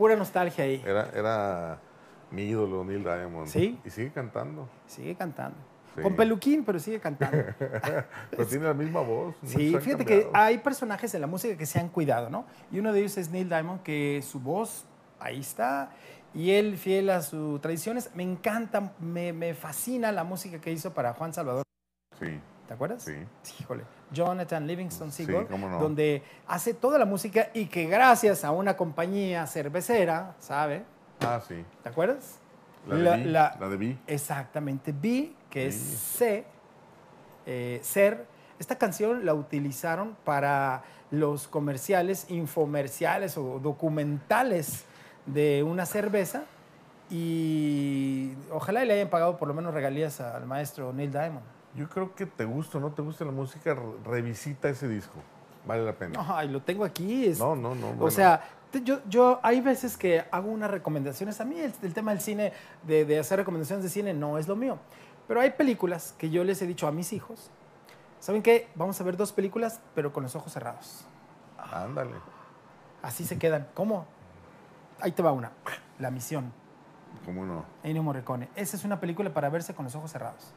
[0.00, 0.82] pura nostalgia ahí.
[0.82, 1.78] Era, era
[2.30, 3.46] mi ídolo, Neil Diamond.
[3.48, 3.78] ¿Sí?
[3.84, 4.66] Y sigue cantando.
[4.86, 5.58] Sigue cantando.
[5.94, 6.00] Sí.
[6.00, 7.36] Con peluquín, pero sigue cantando.
[8.30, 9.34] Pero tiene la misma voz.
[9.44, 12.46] Sí, fíjate que hay personajes en la música que se han cuidado, ¿no?
[12.72, 14.86] Y uno de ellos es Neil Diamond, que su voz
[15.18, 15.90] ahí está.
[16.32, 20.94] Y él, fiel a sus tradiciones, me encanta, me, me fascina la música que hizo
[20.94, 21.64] para Juan Salvador.
[22.18, 22.40] Sí.
[22.68, 23.02] ¿Te acuerdas?
[23.02, 23.16] Sí.
[23.60, 23.84] Híjole.
[24.12, 25.78] Jonathan Livingston Seagull, no.
[25.78, 30.84] donde hace toda la música y que gracias a una compañía cervecera, ¿sabe?
[31.20, 31.64] Ah, sí.
[31.82, 32.38] ¿Te acuerdas?
[32.86, 33.98] La de Vi, la de.
[34.06, 35.74] Exactamente, Vi, que es.
[35.76, 36.44] C,
[37.46, 38.26] eh, Ser.
[38.58, 44.84] Esta canción la utilizaron para los comerciales, infomerciales o documentales
[45.26, 46.44] de una cerveza
[47.10, 51.44] y ojalá le hayan pagado por lo menos regalías al maestro Neil Diamond.
[51.74, 55.14] Yo creo que te gusta o no te gusta la música, re- revisita ese disco.
[55.66, 56.24] Vale la pena.
[56.36, 57.26] Ay, lo tengo aquí.
[57.26, 57.88] es- No, no, no.
[57.90, 58.10] O bueno.
[58.10, 61.40] sea, te- yo, yo hay veces que hago unas recomendaciones.
[61.40, 62.52] A mí el, el tema del cine,
[62.82, 64.78] de, de hacer recomendaciones de cine, no es lo mío.
[65.28, 67.50] Pero hay películas que yo les he dicho a mis hijos.
[68.18, 68.68] ¿Saben qué?
[68.74, 71.04] Vamos a ver dos películas, pero con los ojos cerrados.
[71.72, 72.16] Ándale.
[73.02, 73.68] Así se quedan.
[73.74, 74.06] ¿Cómo?
[75.00, 75.52] Ahí te va una.
[75.98, 76.52] La misión.
[77.24, 77.64] ¿Cómo no?
[77.82, 78.48] Ennio Morricone.
[78.56, 80.52] Esa es una película para verse con los ojos cerrados.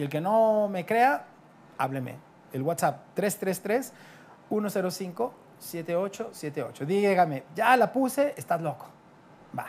[0.00, 1.26] Y el que no me crea,
[1.76, 2.16] hábleme.
[2.54, 3.02] El WhatsApp
[5.60, 6.86] 333-105-7878.
[6.86, 8.86] Dígame, ya la puse, estás loco.
[9.56, 9.66] Va.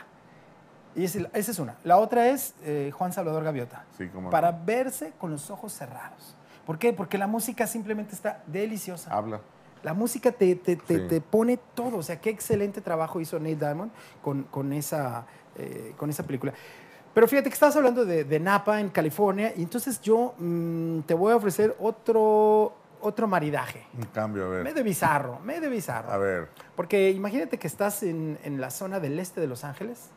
[0.94, 1.76] Y esa es una.
[1.84, 3.84] La otra es eh, Juan Salvador Gaviota.
[3.98, 4.30] Sí, cómo no.
[4.30, 6.34] Para verse con los ojos cerrados.
[6.64, 6.94] ¿Por qué?
[6.94, 9.12] Porque la música simplemente está deliciosa.
[9.14, 9.40] Habla.
[9.82, 11.08] La música te, te- te- Sí.
[11.08, 11.98] te pone todo.
[11.98, 13.90] O sea, qué excelente trabajo hizo Neil Diamond
[14.22, 16.54] con, con esa, eh, con esa película.
[17.14, 21.12] Pero fíjate que estabas hablando de, de Napa en California y entonces yo mm, te
[21.14, 22.72] voy a ofrecer otro,
[23.02, 23.86] otro maridaje.
[23.98, 24.64] Un cambio, a ver.
[24.64, 26.10] Medio bizarro, medio bizarro.
[26.10, 26.48] A ver.
[26.74, 30.08] Porque imagínate que estás en, en la zona del este de Los Ángeles.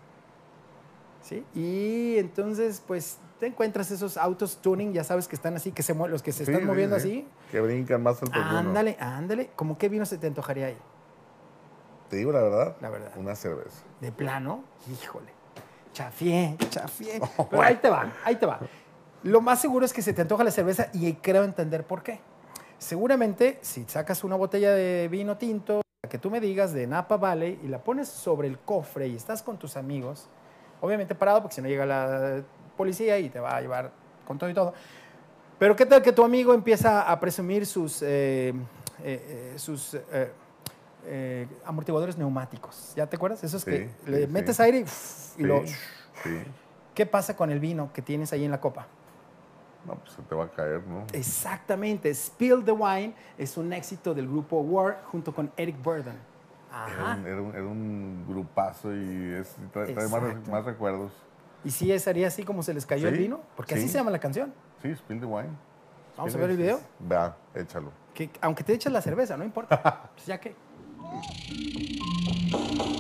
[1.21, 1.43] ¿Sí?
[1.55, 5.93] Y entonces, pues, te encuentras esos autos tuning, ya sabes que están así, que se
[5.95, 7.10] los que se Sí, están sí, moviendo sí.
[7.10, 7.27] así.
[7.51, 8.39] Que brincan más alto.
[8.39, 9.49] Ándale, ándale.
[9.55, 10.77] ¿Cómo qué vino se te antojaría ahí?
[12.10, 12.77] Te digo la verdad.
[12.79, 13.12] La verdad.
[13.17, 13.81] Una cerveza.
[13.99, 15.34] De plano, híjole.
[15.95, 17.21] Chafié, chafié.
[17.49, 18.60] Pero ahí te va, ahí te va.
[19.23, 22.19] Lo más seguro es que se te antoja la cerveza y creo entender por qué.
[22.77, 27.15] Seguramente, si sacas una botella de vino tinto, la que tú me digas de Napa
[27.15, 30.27] Valley, y la pones sobre el cofre y estás con tus amigos,
[30.81, 32.41] obviamente parado, porque si no llega la
[32.75, 33.91] policía y te va a llevar
[34.27, 34.73] con todo y todo.
[35.58, 38.53] Pero qué tal que tu amigo empieza a presumir sus, eh, eh,
[39.01, 39.97] eh, sus
[41.05, 42.93] eh, amortiguadores neumáticos.
[42.95, 43.43] ¿Ya te acuerdas?
[43.43, 44.63] Esos que Sí, le sí, metes sí.
[44.63, 44.85] aire
[45.37, 45.63] y, lo...
[46.93, 48.87] ¿Qué pasa con el vino que tienes ahí en la copa?
[49.85, 51.05] No, pues se te va a caer, ¿no?
[51.13, 52.13] Exactamente.
[52.13, 56.15] Spill the Wine es un éxito del grupo War junto con Eric Burden.
[56.71, 57.15] Era Ajá.
[57.19, 61.11] un, era un- era un grupazo y es, trae, trae más, recuerdos.
[61.63, 63.41] ¿Y si es sería así como se les cayó el vino?
[63.55, 63.89] Porque así sí.
[63.89, 64.53] se llama la canción.
[64.81, 65.49] Sí, Spill the Wine.
[66.17, 66.79] Vamos a ver el video.
[67.11, 67.91] Va, échalo.
[68.13, 70.09] Que, aunque te eches la cerveza, no importa.
[70.15, 70.55] Pues ya que.
[71.13, 72.94] Oh!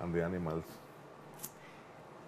[0.00, 0.64] And the Animals.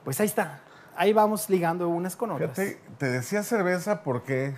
[0.05, 0.61] Pues ahí está.
[0.97, 2.57] Ahí vamos ligando unas con otras.
[2.57, 4.55] Fíjate, te decía cerveza porque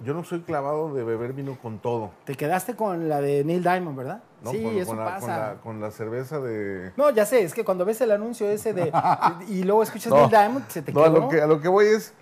[0.00, 2.12] yo no soy clavado de beber vino con todo.
[2.24, 4.22] Te quedaste con la de Neil Diamond, ¿verdad?
[4.42, 4.50] ¿no?
[4.50, 5.26] sí, con, eso con la, pasa.
[5.26, 6.92] Con la, con la cerveza de...
[6.96, 8.92] No, ya sé, es que cuando ves el anuncio ese de...
[9.48, 11.16] y luego escuchas No, Neil Diamond, se te no, quedó.
[11.16, 12.14] a lo, que, a lo que voy es...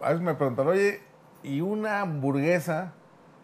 [0.00, 1.00] A veces me preguntan, oye,
[1.42, 2.92] ¿y una hamburguesa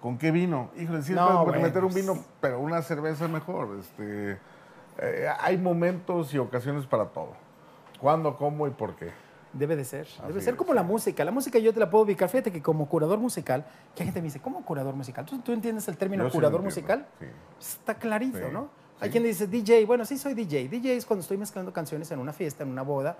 [0.02, 0.70] con qué vino?
[0.76, 3.78] Híjole, sí, No, puedes bueno, meter un vino, pero una cerveza mejor.
[3.78, 4.38] Este,
[4.98, 7.32] eh, hay momentos y ocasiones para todo.
[8.00, 9.10] ¿Cuándo, cómo y por qué?
[9.52, 10.06] Debe de ser.
[10.18, 11.24] Debe Así ser es, como la música.
[11.24, 12.28] La música yo te la puedo ubicar.
[12.28, 13.64] Fíjate que como curador musical,
[13.94, 15.24] que gente me dice, ¿cómo curador musical?
[15.26, 17.06] ¿Tú, tú entiendes el término Yo sí curador entiendo, musical?
[17.18, 17.26] sí.
[17.58, 18.68] Está clarito, Sí, ¿no?
[19.00, 19.86] Hay quien dice DJ.
[19.86, 20.68] Bueno, sí soy DJ.
[20.68, 23.16] DJ es cuando estoy mezclando canciones en una fiesta, en una boda.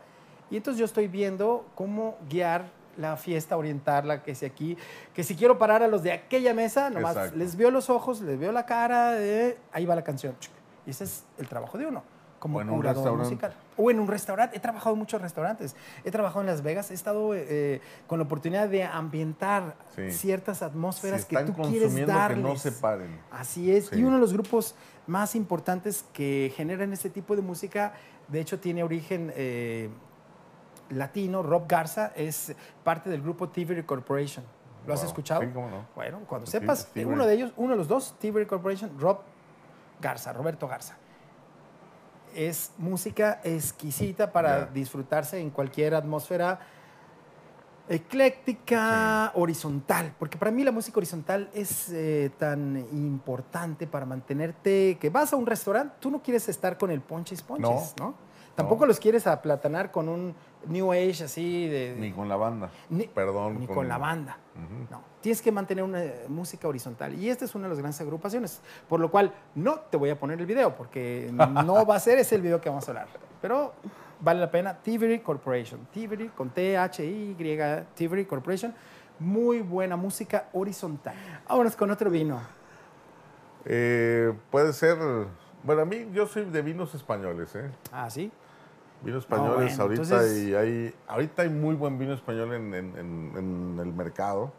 [0.51, 2.67] Y entonces yo estoy viendo cómo guiar
[2.97, 4.77] la fiesta, orientarla, que si aquí,
[5.15, 7.39] que si quiero parar a los de aquella mesa, nomás Exacto.
[7.39, 10.35] les veo los ojos, les veo la cara, eh, ahí va la canción.
[10.87, 12.03] Y ese es el trabajo de uno,
[12.39, 13.25] como O en un curador restaurante.
[13.29, 13.55] musical.
[13.77, 14.57] O en un restaurante.
[14.57, 15.77] He trabajado en muchos restaurantes.
[16.05, 16.91] He trabajado en Las Vegas.
[16.91, 20.11] He estado eh, con la oportunidad de ambientar Sí.
[20.11, 22.39] ciertas atmósferas que tú quieres darles.
[22.39, 23.21] que no se paren.
[23.31, 23.87] Así es.
[23.89, 23.97] Sí.
[23.99, 24.75] Y uno de los grupos
[25.07, 27.93] más importantes que generan este tipo de música,
[28.29, 29.91] de hecho, tiene origen eh,
[30.91, 31.43] latino.
[31.43, 32.55] Rob Garza es
[32.85, 34.45] parte del grupo Tiveri Corporation.
[34.87, 35.43] ¿Lo has escuchado?
[35.43, 35.87] Sí, cómo no.
[35.95, 39.21] Bueno, cuando sepas, uno de ellos, uno de los dos, Tiveri Corporation, Rob
[40.01, 40.97] Garza, Roberto Garza.
[42.35, 46.61] Es música exquisita para disfrutarse en cualquier atmósfera
[47.89, 55.11] ecléctica, horizontal, porque para mí la música horizontal es eh, tan importante para mantenerte, que
[55.11, 58.15] vas a un restaurante, tú no quieres estar con el ponches ponches, ¿no?
[58.55, 60.35] Tampoco los quieres aplatanar con un
[60.69, 61.97] New Age así de...
[61.99, 62.71] Ni con la banda.
[62.91, 63.59] Ni- Perdón.
[63.59, 64.37] ni con la banda.
[64.91, 67.15] No, tienes que mantener una eh, música horizontal.
[67.15, 68.61] Y esta es una de las grandes agrupaciones.
[68.89, 71.31] Por lo cual, no te voy a poner el video, porque
[71.65, 73.09] no va a ser ese el video que vamos a hablar.
[73.41, 73.75] Pero
[74.21, 74.75] vale la pena.
[74.75, 75.87] Tiveri Corporation.
[75.93, 77.37] Tiveri con T-H-I-Y,
[77.95, 78.75] Tiveri Corporation.
[79.19, 81.15] Muy buena música horizontal.
[81.49, 82.41] Vámonos con otro vino.
[83.65, 84.97] Eh, puede ser...
[85.63, 87.71] Bueno, a mí yo soy de vinos españoles, ¿eh?
[87.93, 88.33] Ah, ¿sí?
[89.03, 92.97] Vinos españoles bueno, ahorita entonces- y hay ahorita hay muy buen vino español en, en-
[92.99, 94.53] en- en el mercado.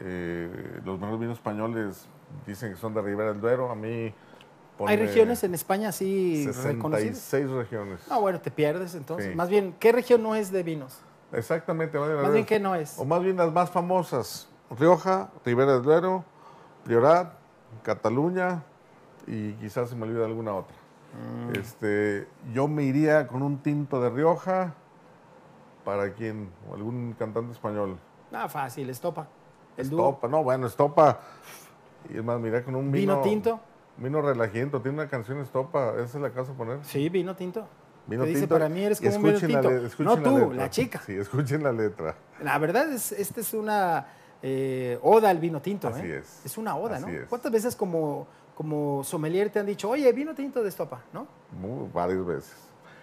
[0.00, 2.06] Eh, los mejores vinos españoles
[2.46, 3.70] dicen que son de Ribera del Duero.
[3.70, 4.12] A mí
[4.86, 7.18] ¿Hay regiones en España así reconocidas?
[7.18, 8.00] 66 regiones.
[8.10, 9.30] Ah, bueno, te pierdes entonces.
[9.30, 9.36] Sí.
[9.36, 10.98] Más bien, ¿qué región no es de vinos?
[11.32, 11.98] Exactamente.
[11.98, 12.98] Más bien, ¿qué no es?
[12.98, 14.48] O más bien las más famosas.
[14.70, 16.24] Rioja, Ribera del Duero,
[16.84, 17.34] Priorat,
[17.82, 18.62] Cataluña
[19.26, 20.74] y quizás se me olvida alguna otra.
[21.12, 21.56] Mm.
[21.58, 24.74] Este, yo me iría con un tinto de Rioja
[25.84, 27.98] para quien, o algún cantante español.
[28.32, 29.28] Ah, fácil, estopa.
[29.76, 30.08] El dúo.
[30.10, 31.20] Estopa, no, bueno, Estopa.
[32.12, 33.14] Y es más, mira, con un vino.
[33.16, 33.60] ¿Vino tinto?
[33.98, 36.78] Vino relajiento, tiene una canción Estopa, ¿esa es la que vas a poner?
[36.82, 37.66] Sí, vino tinto.
[38.06, 38.54] Vino Te dice, tinto.
[38.54, 39.86] para mí eres como un vino escuchen la tinto.
[39.86, 40.54] escuchen No tú, letra.
[40.56, 41.00] la chica.
[41.04, 42.14] Sí, escuchen la letra.
[42.42, 44.06] La verdad es, esta es una
[44.42, 45.88] eh, oda al vino tinto.
[45.88, 46.18] Así ¿eh?
[46.18, 46.44] es.
[46.46, 47.12] Es una oda, Así ¿no?
[47.12, 47.28] es.
[47.28, 48.26] ¿Cuántas veces como,
[48.62, 51.26] como sommelier te han dicho, oye, vino tinto de estopa, ¿no?
[51.60, 52.54] Muy- varias veces.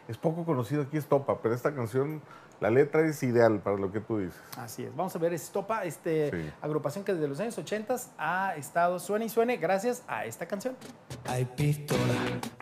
[0.07, 2.21] Es poco conocido aquí Estopa, pero esta canción,
[2.61, 4.39] la letra es ideal para lo que tú dices.
[4.57, 4.95] Así es.
[4.95, 6.49] Vamos a ver Estopa, este Sí.
[6.61, 10.75] agrupación que desde los años 80 ha estado suene y suene gracias a esta canción.
[11.27, 12.07] Hay pistolas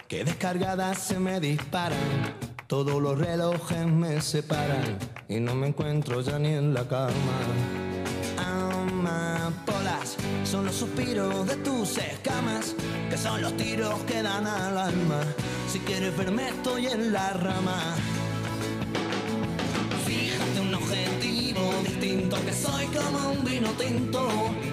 [0.08, 2.00] que descargadas se me disparan.
[2.66, 4.98] Todos los relojes me separan
[5.30, 7.14] y no me encuentro ya ni en la cama.
[8.38, 12.76] Amapolas son los suspiros de tus escamas,
[13.10, 15.22] que son los tiros que dan al alma.
[15.72, 17.96] Si quieres verme, estoy en la rama.
[20.06, 24.28] Fíjate un objetivo distinto, que soy como un vino tinto.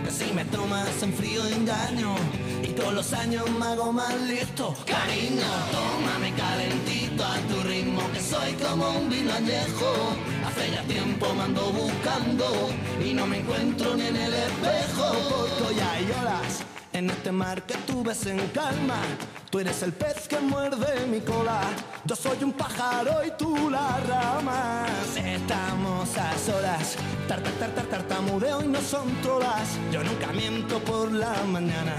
[0.04, 2.14] Que si me tomas en frío engaño,
[2.62, 4.74] y con los años me hago más listo.
[4.86, 10.16] Cariño, tómame calentito a tu ritmo, que soy como un vino añejo.
[10.46, 12.70] Hace ya tiempo me ando buscando,
[13.04, 15.06] y no me encuentro ni en el espejo.
[15.30, 18.96] Porque hoy hay olas en este mar que tú ves en calma.
[19.50, 21.60] Tú eres el pez que muerde mi cola.
[22.04, 24.86] Yo soy un pájaro y tú la rama.
[25.16, 26.96] Estamos a solas.
[27.28, 29.76] Tar, tar, tar, tar, tartamudeo y no son todas.
[29.92, 31.96] Yo nunca miento por la mañana.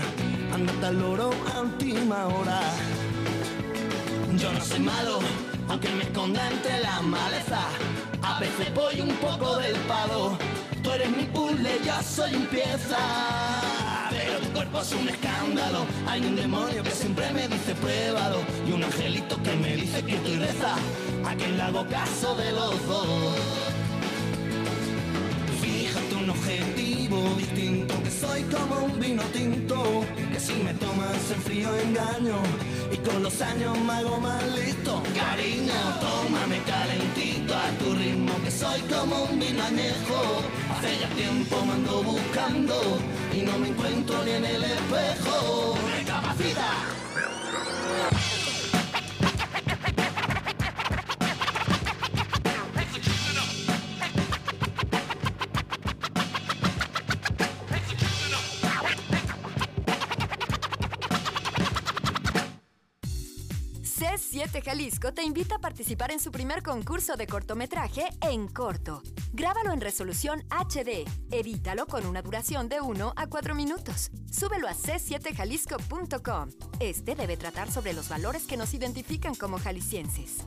[0.54, 2.62] Andate al loro a última hora.
[4.38, 5.20] Yo no soy malo,
[5.70, 7.62] aunque me esconda entre la maleza.
[8.22, 10.38] A veces voy un poco del palo.
[10.82, 13.75] Tú eres mi puzzle, yo soy un pieza.
[14.82, 15.86] Es un escándalo.
[16.08, 18.38] Hay un demonio que siempre me dice pruébalo.
[18.68, 20.76] Y un angelito que me dice que estoy reza.
[21.26, 23.75] A quien le hago caso de los dos.
[26.38, 32.38] Objetivo distinto, que soy como un vino tinto, que si me tomas en frío engaño,
[32.92, 35.02] y con los años me hago más listo.
[35.16, 40.42] Cariño, tómame calentito a tu ritmo, que soy como un vino añejo.
[40.72, 43.00] Hace ya tiempo me ando buscando,
[43.34, 45.76] y no me encuentro ni en el espejo.
[45.98, 46.70] ¡Recapacita!
[64.56, 69.04] C7 Jalisco te invita a participar en su primer concurso de cortometraje en corto.
[69.34, 71.04] Grábalo en resolución HD.
[71.30, 74.12] Edítalo con una duración de 1 a 4 minutos.
[74.32, 76.52] Súbelo a c7jalisco.com.
[76.80, 80.46] Este debe tratar sobre los valores que nos identifican como jaliscienses.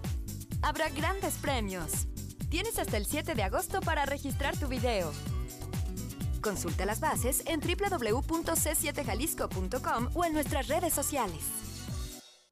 [0.62, 2.06] Habrá grandes premios.
[2.48, 5.12] Tienes hasta el 7 de agosto para registrar tu video.
[6.40, 11.67] Consulta las bases en www.c7jalisco.com o en nuestras redes sociales.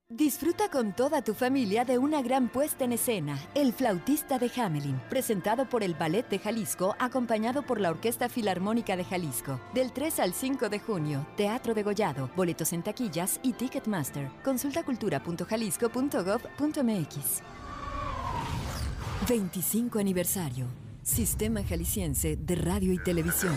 [0.08, 5.00] Disfruta con toda tu familia de una gran puesta en escena, El Flautista de Hamelin,
[5.10, 9.58] presentado por el Ballet de Jalisco, acompañado por la Orquesta Filarmónica de Jalisco.
[9.74, 14.30] Del 3 al 5 de junio, Teatro de Gollado, boletos en taquillas y Ticketmaster.
[14.44, 17.42] Consulta cultura.jalisco.gov.mx.
[19.28, 20.66] 25 aniversario.
[21.02, 23.56] Sistema Jalisciense de Radio y Televisión.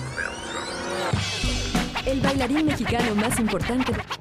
[2.08, 4.19] El bailarín mexicano más importante de...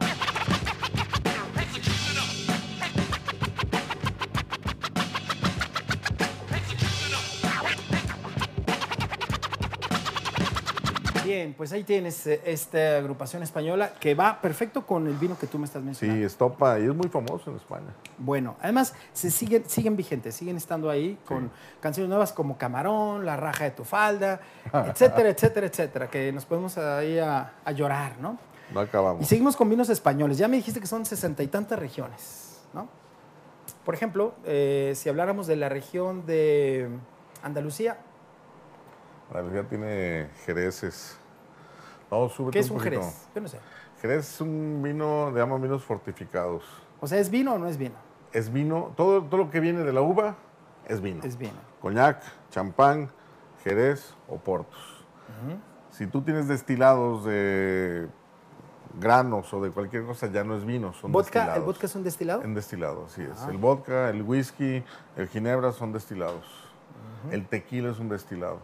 [11.28, 15.46] Bien, pues ahí tienes eh, esta agrupación española que va perfecto con el vino que
[15.46, 16.20] tú me estás mencionando.
[16.20, 17.88] Sí, Estopa, y es muy famoso en España.
[18.16, 21.50] Bueno, además se siguen, siguen vigentes, siguen estando ahí con
[21.80, 24.40] canciones nuevas como Camarón, La raja de tu falda,
[24.72, 28.38] etcétera, etcétera, etcétera, que nos podemos ahí a, a llorar, ¿no?
[28.72, 29.22] No acabamos.
[29.22, 30.38] Y seguimos con vinos españoles.
[30.38, 32.88] Ya me dijiste que son sesenta y tantas regiones, ¿no?
[33.84, 36.88] Por ejemplo, eh, si habláramos de la región de
[37.42, 37.98] Andalucía,
[39.32, 41.18] La realidad tiene jereces.
[42.10, 43.00] No, súbete ¿qué es un poquito.
[43.02, 43.28] jerez?
[43.34, 43.58] Yo no sé.
[44.00, 46.64] Jerez es un vino, le llaman vinos fortificados.
[47.00, 47.96] O sea, ¿es vino o no es vino?
[48.32, 50.36] Es vino, todo, todo lo que viene de la uva
[50.86, 51.22] es vino.
[51.24, 51.58] Es vino.
[51.80, 53.10] Coñac, champán,
[53.62, 55.04] jerez o portos.
[55.90, 58.08] Si tú tienes destilados de
[58.98, 61.40] granos o de cualquier cosa, ya no es vino, son ¿Vodka?
[61.40, 61.66] ¿El destilados.
[61.66, 62.42] vodka es un destilado?
[62.42, 63.38] En destilado, así es.
[63.40, 63.48] Ah.
[63.50, 64.82] El vodka, el whisky,
[65.16, 66.46] el ginebra son destilados.
[67.30, 68.60] El tequila es un destilado.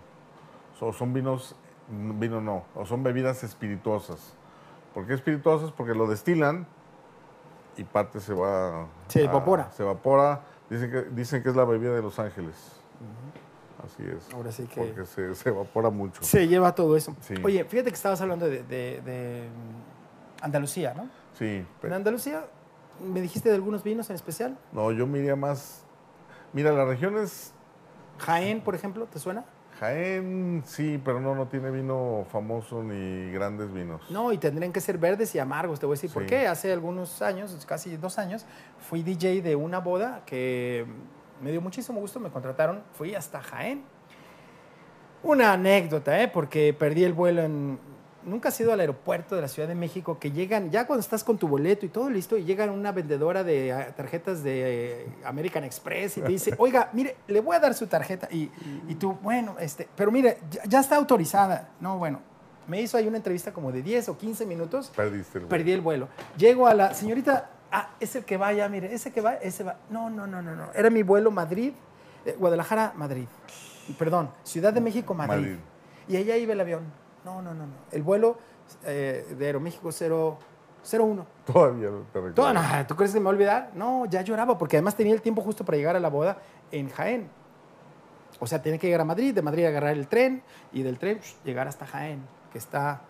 [0.78, 1.54] So, son vinos,
[1.88, 4.34] vino no, o son bebidas espirituosas.
[4.92, 5.70] ¿Por qué espirituosas?
[5.72, 6.66] Porque lo destilan
[7.76, 8.86] y parte se va...
[9.08, 9.70] Se a- evapora.
[9.72, 10.42] se evapora.
[10.70, 12.54] Dicen que, dicen que es la bebida de los ángeles.
[13.84, 14.32] Así es.
[14.32, 16.22] Ahora sí que- Porque se, se evapora mucho.
[16.22, 17.14] Se lleva todo eso.
[17.20, 17.34] Sí.
[17.44, 19.48] Oye, fíjate que estabas hablando de, de- de,
[20.40, 21.08] Andalucía, ¿no?
[21.38, 21.66] Sí.
[21.80, 22.44] pe- En Andalucía,
[23.00, 24.56] ¿me dijiste de algunos vinos en especial?
[24.72, 25.84] No, yo me iría más...
[26.52, 27.52] Mira, la región es
[28.18, 29.44] Jaén, por ejemplo, ¿te suena?
[29.80, 34.08] Jaén, sí, pero no, no tiene vino famoso ni grandes vinos.
[34.10, 35.80] No, y tendrían que ser verdes y amargos.
[35.80, 36.46] Te voy a decir por qué.
[36.46, 38.46] Hace algunos años, casi dos años,
[38.78, 40.86] fui DJ de una boda que
[41.40, 42.20] me dio muchísimo gusto.
[42.20, 43.82] Me contrataron, fui hasta Jaén.
[45.24, 46.28] Una anécdota, ¿eh?
[46.28, 47.78] Porque perdí el vuelo en.
[48.24, 51.22] Nunca has ido al aeropuerto de la Ciudad de México que llegan, ya cuando estás
[51.22, 55.06] con tu boleto y todo listo, y llegan una vendedora de eh, tarjetas de eh,
[55.24, 58.28] American Express y te dice, oiga, mire, le voy a dar su tarjeta.
[58.30, 58.50] Y,
[58.88, 61.70] y tú, bueno, este, pero mire, ya, ya está autorizada.
[61.80, 62.20] No, bueno,
[62.66, 64.90] me hizo ahí una entrevista como de 10 o 15 minutos.
[64.94, 65.48] Perdiste el vuelo.
[65.48, 66.08] Perdí el vuelo.
[66.36, 69.64] Llego a la señorita, ah, es el que va ya, mire, ese que va, ese
[69.64, 69.76] va.
[69.90, 70.72] No, no, no, no, no.
[70.74, 71.72] Era mi vuelo Madrid,
[72.24, 73.26] eh, Guadalajara, Madrid.
[73.98, 75.36] Perdón, Ciudad de México, Madrid.
[75.36, 75.56] Madrid.
[76.08, 77.03] Y allá iba el avión.
[77.24, 77.72] No, no, no, no.
[77.90, 78.36] El vuelo
[78.84, 80.38] eh, de Aeroméxico 0,
[80.90, 81.26] 01.
[81.46, 82.34] Todavía no te recuerdo.
[82.34, 83.70] Todo, no, ¿Tú crees que me va a olvidar?
[83.74, 86.38] No, ya lloraba, porque además tenía el tiempo justo para llegar a la boda
[86.70, 87.28] en Jaén.
[88.40, 91.20] O sea, tenía que llegar a Madrid, de Madrid agarrar el tren y del tren
[91.20, 92.20] psh, llegar hasta Jaén,
[92.52, 93.02] que está...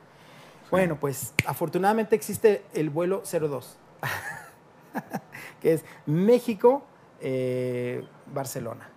[0.70, 3.78] Bueno, pues afortunadamente existe el vuelo 02,
[5.60, 6.84] que es México,
[7.20, 8.88] eh, Barcelona.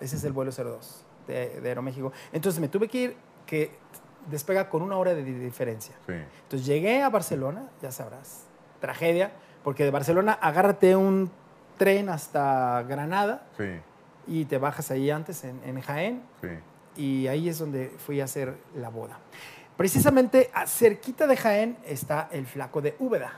[0.00, 2.12] Ese es el vuelo 02 de, de Aeroméxico.
[2.32, 3.81] Entonces me tuve que ir, que
[4.30, 5.94] despega con una hora de di- diferencia.
[6.06, 6.12] Sí.
[6.12, 8.44] Entonces llegué a Barcelona, ya sabrás,
[8.80, 9.32] tragedia,
[9.64, 11.30] porque de Barcelona agárrate un
[11.78, 13.64] tren hasta Granada Sí,
[14.26, 16.48] y te bajas ahí antes en, en Jaén sí.
[16.96, 19.18] y ahí es donde fui a hacer la boda.
[19.76, 23.32] Precisamente cerquita de Jaén está el flaco de Úbeda,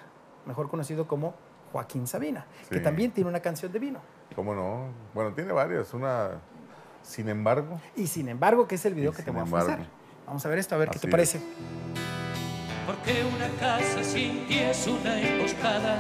[0.47, 1.35] mejor conocido como
[1.73, 4.01] Joaquín Sabina, que también tiene una canción de vino.
[4.35, 4.89] ¿Cómo no?
[5.15, 5.95] Bueno, tiene varias.
[5.95, 6.31] Una,
[7.03, 9.85] sin embargo, Y sin embargo, que es el video que te voy a embargo.
[10.27, 11.11] Vamos a ver esto, a ver qué Así te es.
[11.11, 11.41] parece.
[12.87, 15.99] Porque una casa sin ti es una emboscada.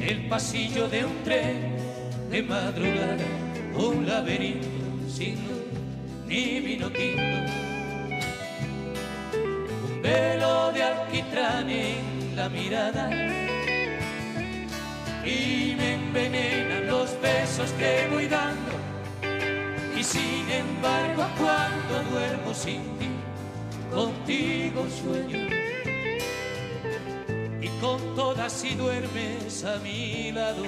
[0.00, 1.76] El pasillo de un tren
[2.30, 3.16] de madrugada,
[3.74, 4.66] un laberinto
[5.10, 5.64] sin luz
[6.26, 7.22] ni vino tinto.
[9.34, 13.10] Un velo de alquitrán en la mirada.
[15.24, 18.77] Y me envenenan los besos que voy dando.
[19.98, 23.10] Y sin embargo, cuando duermo sin ti,
[23.92, 25.48] contigo sueño
[27.60, 30.62] y con todas si duermes a mi lado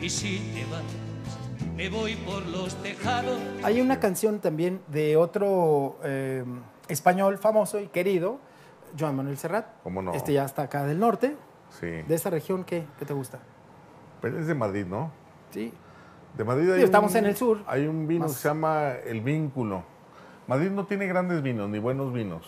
[0.00, 0.82] y si te vas
[1.76, 6.44] me voy por los tejados Hay una canción también de otro eh,
[6.88, 8.40] español famoso y querido,
[8.98, 9.66] Joan Manuel Serrat.
[9.84, 10.12] ¿Cómo no?
[10.12, 11.36] Este ya está acá del norte.
[11.70, 11.86] Sí.
[11.86, 13.38] De esa región, ¿qué, qué te gusta?
[14.20, 15.12] Pero es de Madrid, ¿no?
[15.52, 15.72] Sí.
[16.36, 17.58] De Madrid hay estamos un- en el sur.
[17.66, 18.32] Hay un vino Más.
[18.32, 19.82] que se llama El Vínculo.
[20.46, 22.46] Madrid no tiene grandes vinos ni buenos vinos,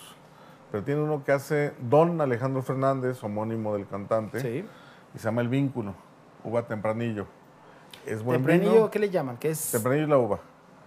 [0.73, 4.65] pero tiene uno que hace Don Alejandro Fernández, homónimo del cantante, Sí.
[5.15, 5.95] y se llama El Vínculo,
[6.43, 7.27] uva tempranillo.
[8.07, 8.91] Es buen Tempranillo, vino.
[8.91, 9.37] ¿qué le llaman?
[9.39, 9.71] ¿Qué es?
[9.71, 10.41] Tempranillo es la uva.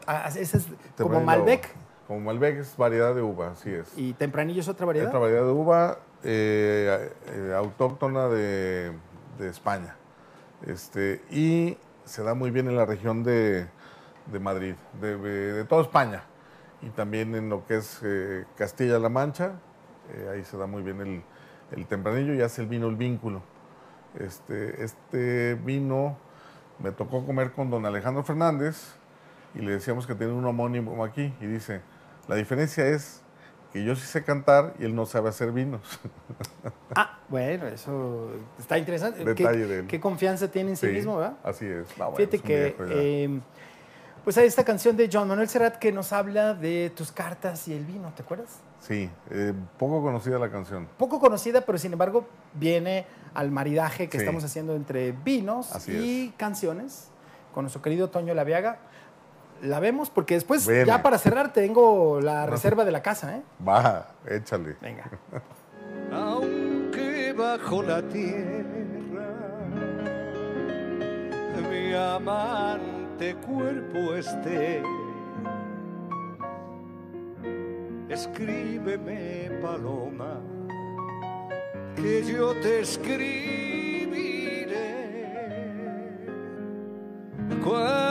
[0.05, 1.75] Ah, ese es como Tempranillo Malbec.
[2.07, 3.91] Como Malbec es variedad de uva, así es.
[3.97, 5.07] ¿Y Tempranillo es otra variedad?
[5.07, 8.91] Otra variedad de uva eh, eh, autóctona de,
[9.39, 9.95] de España.
[10.65, 11.77] Este, y
[12.07, 13.67] se da muy bien en la región de,
[14.31, 16.23] de Madrid, de, de- toda España.
[16.81, 19.53] Y también en lo que es eh, Castilla-La Mancha,
[20.13, 21.23] eh, ahí se da muy bien el,
[21.71, 23.41] el tempranillo y hace el vino el vínculo.
[24.19, 26.17] Este, este vino
[26.79, 28.95] me tocó comer con don Alejandro Fernández
[29.53, 31.81] y le decíamos que tiene un homónimo aquí y dice,
[32.27, 33.21] la diferencia es
[33.77, 35.81] que yo sí sé cantar y él no sabe hacer vinos.
[36.95, 39.23] Ah, bueno, eso está interesante.
[39.23, 39.87] Detalle ¿Qué, de él.
[39.87, 41.37] qué confianza tiene en sí, Sí, mismo, ¿verdad?
[41.43, 41.87] Así es.
[41.97, 43.39] No, bueno, Fíjate es que eh,
[44.23, 47.73] pues hay esta canción de John Manuel Serrat que nos habla de tus cartas y
[47.73, 48.59] el vino, ¿te acuerdas?
[48.79, 50.87] Sí, eh, poco conocida la canción.
[50.97, 54.23] Poco conocida, pero sin embargo viene al maridaje que Sí.
[54.23, 57.09] estamos haciendo entre vinos Así y canciones
[57.53, 58.79] con nuestro querido Toño Laviaga.
[59.61, 60.85] La vemos porque después, Viene.
[60.85, 63.41] ya para cerrar, tengo la reserva de la casa, ¿eh?
[63.67, 64.75] Va, échale.
[64.81, 65.09] Venga.
[66.11, 68.77] aunque bajo la tierra
[71.69, 74.81] mi amante cuerpo esté.
[78.09, 80.39] Escríbeme, paloma,
[81.95, 83.17] que yo te escribiré.
[87.63, 88.06] Cuando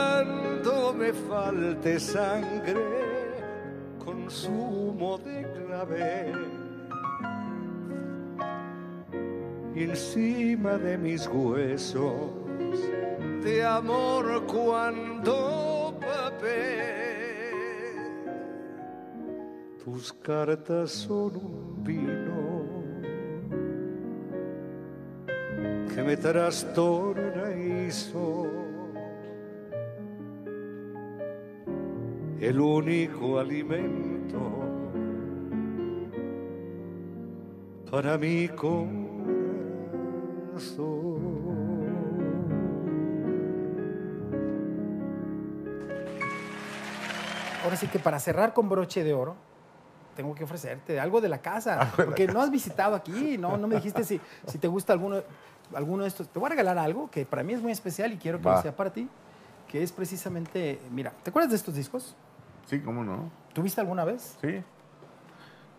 [0.97, 2.83] me falte sangre,
[4.03, 6.67] consumo de clavel
[9.75, 12.31] encima de mis huesos
[13.43, 16.87] de amor cuando papel.
[19.83, 22.57] Tus cartas son un vino
[25.93, 28.66] que me trastorna y son
[32.47, 34.39] el único alimento
[37.91, 38.47] para mi
[47.63, 49.35] Ahora sí que para cerrar con broche de oro,
[50.15, 53.75] tengo que ofrecerte algo de la casa, porque no has visitado aquí, no, no me
[53.75, 55.21] dijiste si, si te gusta alguno,
[55.73, 56.29] alguno de estos.
[56.29, 58.51] Te voy a regalar algo que para mí es muy especial y quiero que lo
[58.51, 58.61] Va.
[58.61, 59.09] sea para ti,
[59.67, 62.15] que es precisamente, mira, ¿te acuerdas de estos discos?
[62.67, 63.31] Sí, ¿cómo no?
[63.53, 64.37] ¿Tuviste alguna vez?
[64.41, 64.63] Sí.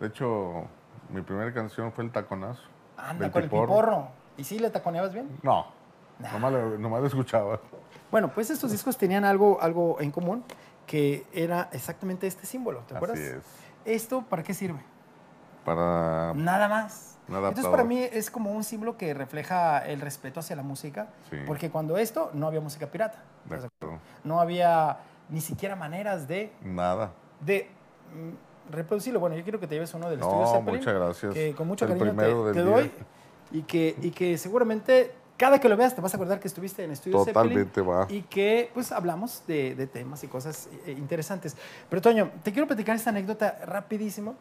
[0.01, 0.65] De hecho,
[1.11, 2.63] mi primera canción fue El Taconazo.
[2.97, 4.09] Anda, con el piporro.
[4.37, 5.39] ¿Y sí le taconeabas bien?
[5.43, 5.67] No,
[6.33, 7.61] nomás, lo, nomás lo escuchaba.
[8.11, 10.45] Bueno, pues estos discos tenían algo, algo en común,
[10.87, 13.19] que era exactamente este símbolo, ¿te acuerdas?
[13.19, 13.43] Así es.
[13.85, 14.81] ¿Esto para qué sirve?
[15.65, 17.19] Para Nada más.
[17.29, 17.71] un Entonces adaptador.
[17.73, 21.37] para mí es como un símbolo que refleja el respeto hacia la música, Sí.
[21.47, 23.99] porque cuando esto no había música pirata, De acuerdo.
[24.25, 27.13] no había ni siquiera maneras de, Nada.
[27.41, 27.69] de
[28.15, 29.21] mm, reproducirlo.
[29.21, 31.35] Bueno, yo quiero que te lleves uno del No, estudio Zeppelin, muchas gracias.
[31.35, 32.91] que con mucho El cariño te, doy
[33.51, 36.83] y que, y que seguramente cada que lo veas te vas a acordar que estuviste
[36.85, 38.07] en estudio Totalmente, Zeppelin va.
[38.09, 41.57] y que pues hablamos de, de temas y cosas eh, interesantes.
[41.89, 44.35] Pero Toño, te quiero platicar esta anécdota rapidísimo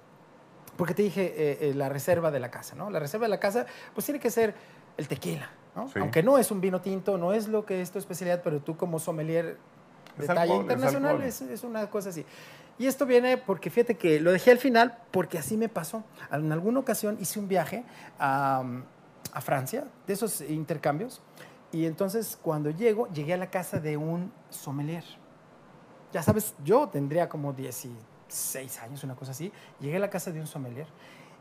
[0.75, 2.89] porque te dije eh, eh, la reserva de la casa, ¿no?
[2.89, 4.55] La reserva de la casa pues tiene que ser
[4.97, 5.87] el tequila, ¿no?
[5.87, 5.99] Sí.
[5.99, 8.75] Aunque no es un vino tinto, no es lo que es tu especialidad, pero tú
[8.77, 9.57] como sommelier
[10.17, 11.27] de Es talla alcohol, es internacional alcohol.
[11.27, 12.25] es, es una cosa así.
[12.79, 16.03] Y esto viene porque fíjate que lo dejé al final porque así me pasó.
[16.31, 17.83] En alguna ocasión hice un viaje
[18.19, 18.63] a,
[19.33, 21.21] a Francia, de esos intercambios,
[21.71, 25.03] y entonces cuando llego, llegué a la casa de un sommelier.
[26.13, 29.51] ya sabes, yo tendría como 16 años, una cosa así.
[29.79, 30.87] Llegué a la casa de un sommelier.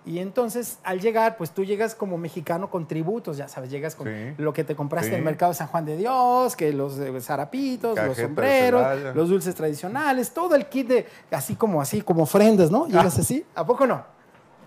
[0.07, 4.07] Y entonces, al llegar, pues tú llegas como mexicano con tributos, ya sabes, llegas con
[4.07, 4.35] Sí.
[4.39, 5.15] lo que te compraste Sí.
[5.15, 9.15] en el mercado de San Juan de Dios, que los eh, zarapitos, Cajeta los sombreros,
[9.17, 12.87] los dulces tradicionales, todo el kit de, así como así, como ofrendas, ¿no?
[12.87, 14.05] Llegas así, ¿a poco no?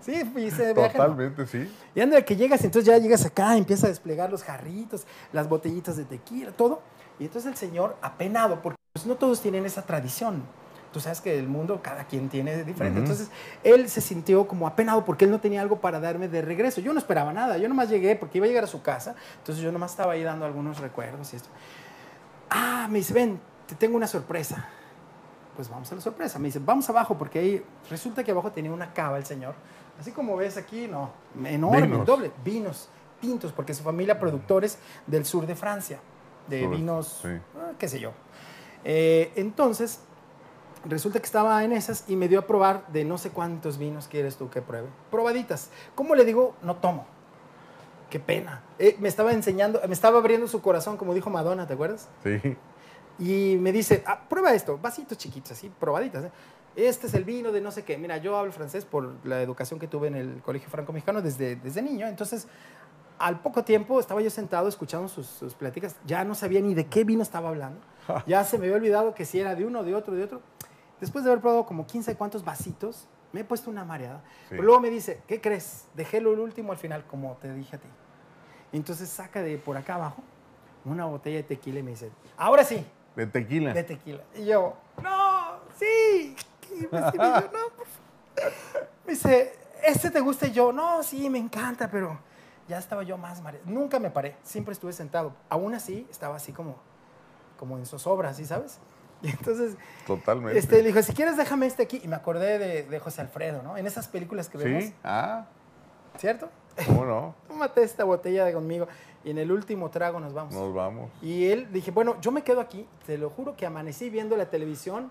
[0.02, 1.04] Sí, de viaje, ¿no?
[1.04, 1.70] Totalmente, sí.
[1.94, 5.96] Y anda que llegas, entonces ya llegas acá, empieza a desplegar los jarritos, las botellitas
[5.96, 6.82] de tequila, todo.
[7.18, 10.42] Y entonces el señor, apenado, porque pues, no todos tienen esa tradición.
[10.92, 12.98] Tú sabes que el mundo, cada quien tiene diferente.
[13.00, 13.08] Ujú.
[13.10, 13.30] Entonces,
[13.62, 16.80] él se sintió como apenado porque él no tenía algo para darme de regreso.
[16.80, 17.58] Yo no esperaba nada.
[17.58, 19.14] Yo nomás llegué porque iba a llegar a su casa.
[19.38, 21.48] Entonces, yo nomás estaba ahí dando algunos recuerdos y esto.
[22.50, 24.68] Ah, me dice, ven, te tengo una sorpresa.
[25.54, 26.38] Pues vamos a la sorpresa.
[26.40, 29.54] Me dice, vamos abajo porque ahí resulta que abajo tenía una cava el señor.
[30.00, 31.10] Así como ves aquí, no,
[31.44, 32.06] enorme, Vinos.
[32.06, 32.32] doble.
[32.44, 32.88] Vinos,
[33.20, 36.00] tintos, porque su familia productores del sur de Francia,
[36.48, 37.28] de Sobre- vinos, sí.
[37.58, 38.12] ah, qué sé yo.
[38.82, 40.00] Eh, entonces,
[40.84, 44.08] resulta que estaba en esas y me dio a probar de no sé cuántos vinos
[44.08, 44.88] quieres tú que pruebe.
[45.10, 45.70] Probaditas.
[45.94, 46.54] ¿Cómo le digo?
[46.62, 47.06] No tomo.
[48.08, 48.62] Qué pena.
[48.78, 52.08] Eh, me estaba enseñando, me estaba abriendo su corazón, como dijo Madonna, ¿te acuerdas?
[52.24, 52.56] Sí.
[53.18, 56.24] Y me dice, ah, prueba esto, vasitos chiquitos, así, probaditas.
[56.24, 56.30] ¿eh?
[56.74, 57.98] Este es el vino de no sé qué.
[57.98, 61.82] Mira, yo hablo francés por la educación que tuve en el Colegio Franco-Mexicano desde, desde
[61.82, 62.06] niño.
[62.06, 62.48] Entonces,
[63.18, 65.96] al poco tiempo estaba yo sentado escuchando sus, sus pláticas.
[66.06, 67.80] Ya no sabía ni de qué vino estaba hablando.
[68.26, 70.40] Ya se me había olvidado que si era de uno, de otro, de otro.
[71.00, 74.22] Después de haber probado como 15 cuantos vasitos, me he puesto una mareada.
[74.48, 75.86] Pero luego me dice, ¿qué crees?
[75.94, 77.88] Dejé lo último al final, como te dije a ti.
[78.72, 80.22] Y entonces saca de por acá abajo
[80.84, 82.84] una botella de tequila y me dice, ahora sí,
[83.16, 83.72] De tequila.
[83.72, 84.22] de tequila.
[84.34, 86.36] Y yo, no, sí.
[86.70, 88.52] Y me dice, yo, no, por favor.
[89.06, 89.52] Me dice,
[89.84, 90.46] ¿este te gusta?
[90.46, 92.18] Y yo, no, sí, me encanta, pero
[92.68, 93.66] ya estaba yo más mareado.
[93.68, 95.34] Nunca me paré, siempre estuve sentado.
[95.48, 96.76] Aún así, estaba así como,
[97.58, 98.78] como en zozobra, ¿sí sabes?
[99.22, 100.58] Y entonces, Totalmente.
[100.58, 102.00] este, le dijo, si quieres déjame este aquí.
[102.02, 103.76] Y me acordé de, de José Alfredo, ¿no?
[103.76, 104.94] En esas películas que vemos, Sí.
[105.04, 105.46] Ah,
[106.18, 106.48] ¿cierto?
[106.86, 107.34] ¿cómo no?
[107.48, 108.88] Tómate esta botella de conmigo.
[109.24, 110.54] Y en el último trago nos vamos.
[110.54, 111.10] Nos vamos.
[111.20, 114.46] Y él, dije, bueno, yo me quedo aquí, te lo juro que amanecí viendo la
[114.46, 115.10] televisión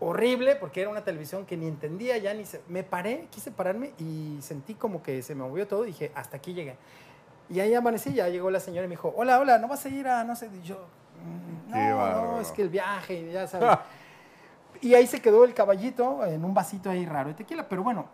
[0.00, 2.60] horrible, porque era una televisión que ni entendía ya, ni se...
[2.68, 6.52] Me paré, quise pararme y sentí como que se me movió todo, dije, hasta aquí
[6.54, 6.76] llegué.
[7.48, 9.88] Y ahí amanecí, ya llegó la señora y me dijo, hola, hola, ¿no vas a
[9.88, 10.86] ir a, no sé, y yo,
[11.22, 13.78] "Mm, Qué no, no, es que el viaje, ya sabes.
[14.80, 18.06] y ahí se quedó el caballito en un vasito ahí raro de tequila, pero bueno,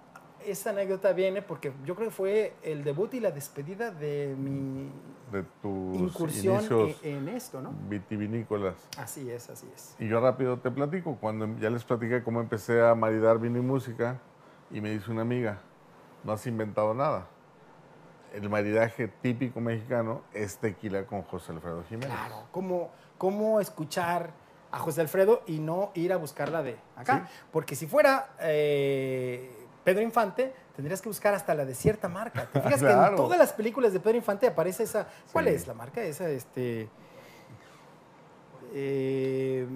[0.47, 4.91] esta anécdota viene porque yo creo que fue el debut y la despedida de mi
[5.33, 6.65] De tus incursión
[7.03, 7.73] en, en esto, ¿no?
[7.89, 8.77] vitivinícolas.
[8.97, 9.95] Así es, así es.
[9.99, 13.63] Y yo rápido te platico, cuando ya les platiqué cómo empecé a maridar vino y
[13.63, 14.19] música,
[14.71, 15.59] y me dice una amiga,
[16.25, 17.27] no has inventado nada.
[18.35, 22.09] El maridaje típico mexicano es tequila con José Alfredo Jiménez.
[22.15, 24.31] Claro, ¿cómo, cómo escuchar
[24.71, 27.29] a José Alfredo y no ir a buscarla de acá?
[27.51, 29.51] Porque si fuera eh,
[29.83, 32.47] Pedro Infante, tendrías que buscar hasta la de cierta marca.
[32.53, 35.09] ¿Te fijas que en todas las películas de Pedro Infante aparece esa...
[35.33, 35.51] ¿Cuál Sí.
[35.55, 36.03] es la marca?
[36.03, 36.89] Esa, este...
[38.75, 39.67] eh,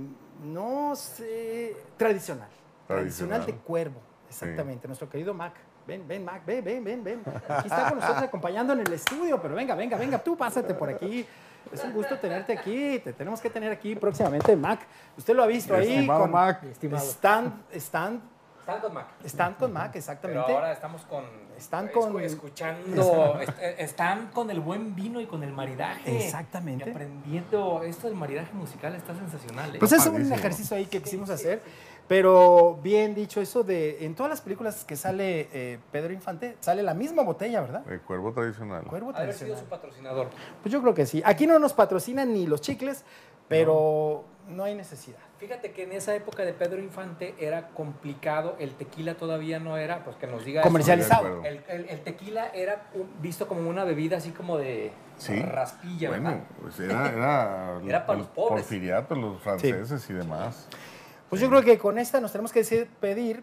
[0.44, 1.76] no sé...
[1.96, 2.48] Tradicional.
[2.86, 4.86] Tradicional de cuervo, exactamente.
[4.86, 5.54] Nuestro querido Mac.
[5.86, 7.22] Ven, ven, Mac, ven, ven, ven, ven.
[7.48, 10.88] Aquí está con nosotros acompañando en el estudio, pero venga, venga, venga, tú pásate por
[10.88, 11.26] aquí.
[11.72, 12.98] Es un gusto tenerte aquí.
[12.98, 14.80] Te tenemos que tener aquí próximamente, Mac.
[15.16, 15.94] Usted lo ha visto ahí.
[15.94, 16.62] Estimado con Mac.
[16.64, 17.04] Estimado.
[17.04, 18.20] Stand, stand,
[18.60, 19.06] Están con Mac.
[19.24, 20.42] stand con Mac, exactamente.
[20.46, 21.24] Pero ahora estamos con.
[21.56, 23.40] Están con- Escuchando.
[23.40, 26.24] est- están con el buen vino y con el maridaje.
[26.24, 26.86] Exactamente.
[26.88, 27.82] Y aprendiendo.
[27.84, 29.74] Esto del maridaje musical está sensacional.
[29.74, 29.78] ¿eh?
[29.78, 31.62] Pues es un ejercicio ahí que quisimos hacer.
[32.08, 34.04] Pero bien dicho, eso de.
[34.04, 37.90] En todas las películas que sale eh, Pedro Infante, sale la misma botella, ¿verdad?
[37.90, 38.84] El cuervo tradicional.
[38.84, 39.58] Cuervo haber sido tradicional.
[39.64, 40.28] su patrocinador.
[40.62, 41.22] Pues yo creo que sí.
[41.24, 43.04] Aquí no nos patrocinan ni los chicles,
[43.48, 45.18] pero no, hay necesidad.
[45.38, 50.04] Fíjate que en esa época de Pedro Infante era complicado, el tequila todavía no era,
[50.04, 50.60] pues que nos diga.
[50.60, 50.68] eso.
[50.68, 51.44] Comercializado.
[51.44, 55.40] El, el- el tequila era un- visto como una bebida así como de Sí.
[55.40, 56.44] raspilla, Bueno, ¿verdad?
[56.60, 58.62] pues era, era, Era para los pobres.
[58.64, 60.68] porfiriato, los franceses y demás.
[61.32, 63.42] Pues yo creo que con esta nos tenemos que decir, pedir,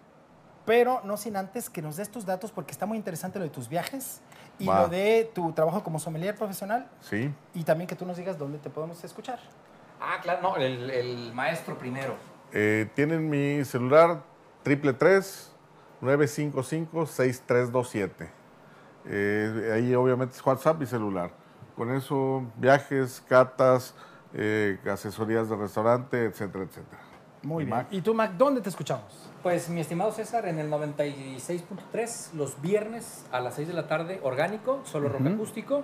[0.64, 3.50] pero no sin antes que nos des tus datos porque está muy interesante lo de
[3.50, 4.22] tus viajes
[4.60, 4.82] y Va.
[4.84, 7.34] lo de tu trabajo como sommelier profesional Sí.
[7.56, 9.40] y también que tú nos digas dónde te podemos escuchar.
[10.00, 12.14] Ah, claro, no, el, el maestro primero.
[12.54, 14.22] Eh, tienen mi celular
[14.62, 18.30] triple 955 6327
[19.08, 21.32] Eh, ahí obviamente es WhatsApp y celular.
[21.76, 23.96] Con eso, viajes, catas,
[24.36, 27.02] eh, asesorías de restaurante, etcétera, etcétera.
[27.44, 27.78] Muy Y bien.
[27.78, 27.88] Mac.
[27.92, 29.30] ¿Y tú, Mac, dónde te escuchamos?
[29.44, 34.20] Pues mi estimado César, en el 96.3, los viernes a las 6 de la tarde,
[34.24, 35.34] orgánico, solo rock Ujú.
[35.36, 35.84] acústico.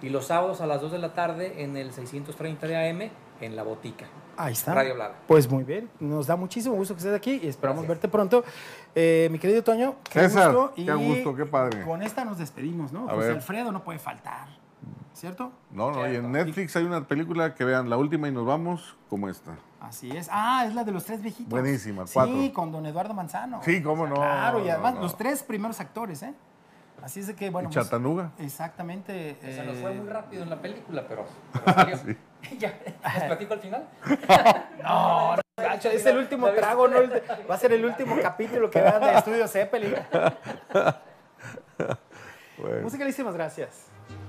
[0.00, 3.56] Y los sábados a las 2 de la tarde en el 630 de AM en
[3.56, 4.06] La Botica.
[4.36, 4.72] Ahí está.
[4.72, 5.14] Radio Blada.
[5.26, 8.44] Pues muy bien, nos da muchísimo gusto que estés aquí y esperamos verte pronto.
[8.94, 10.72] Eh, mi querido Toño, qué César, gusto.
[10.76, 11.82] qué gusto, qué padre.
[11.82, 13.08] Con esta nos despedimos, ¿no?
[13.08, 13.36] A José ver.
[13.36, 14.46] Alfredo no puede faltar,
[15.18, 15.52] ¿cierto?
[15.70, 18.96] No, no, y en Netflix hay una película que vean, la última y nos vamos,
[19.10, 19.56] como esta.
[19.80, 20.28] Así es.
[20.32, 21.50] Ah, es la de los tres viejitos.
[21.50, 22.34] Buenísima, Sí, cuatro.
[22.52, 23.60] con don Eduardo Manzano.
[23.62, 24.16] Sí, cómo no.
[24.16, 25.02] Claro, y además no.
[25.02, 26.34] los tres primeros actores, ¿eh?
[27.02, 27.68] Así es de que, bueno.
[27.70, 28.32] ¿Y pues, Chattanooga?
[28.38, 29.36] exactamente.
[29.40, 31.96] Se nos eh, fue muy rápido en la película, pero, pero salió.
[31.96, 32.16] Sí.
[32.58, 32.76] ya,
[33.14, 33.88] ¿les platico al final?
[34.82, 36.98] No, no, gacho, es el último trago, ¿no?
[36.98, 39.94] El- Va a ser el último capítulo que vean de Estudio Zeppelin.
[42.58, 42.82] Bueno.
[42.82, 43.86] Musicalísimas gracias.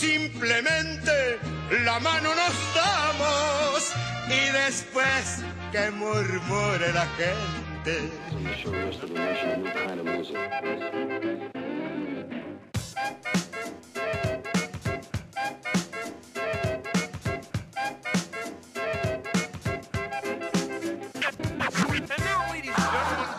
[0.00, 1.38] Simplemente
[1.84, 3.92] la mano nos damos
[4.28, 8.08] y después que murmure la gente.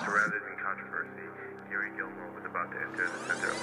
[0.05, 1.25] Surrounded in controversy,
[1.71, 3.60] Gary Gilmore was about to enter the center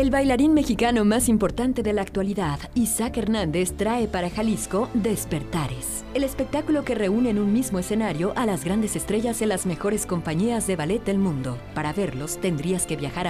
[0.00, 6.24] El bailarín mexicano más importante de la actualidad, Isaac Hernández, trae para Jalisco Despertares, el
[6.24, 10.66] espectáculo que reúne en un mismo escenario a las grandes estrellas de las mejores compañías
[10.66, 11.58] de ballet del mundo.
[11.74, 13.28] Para verlos tendrías que viajar a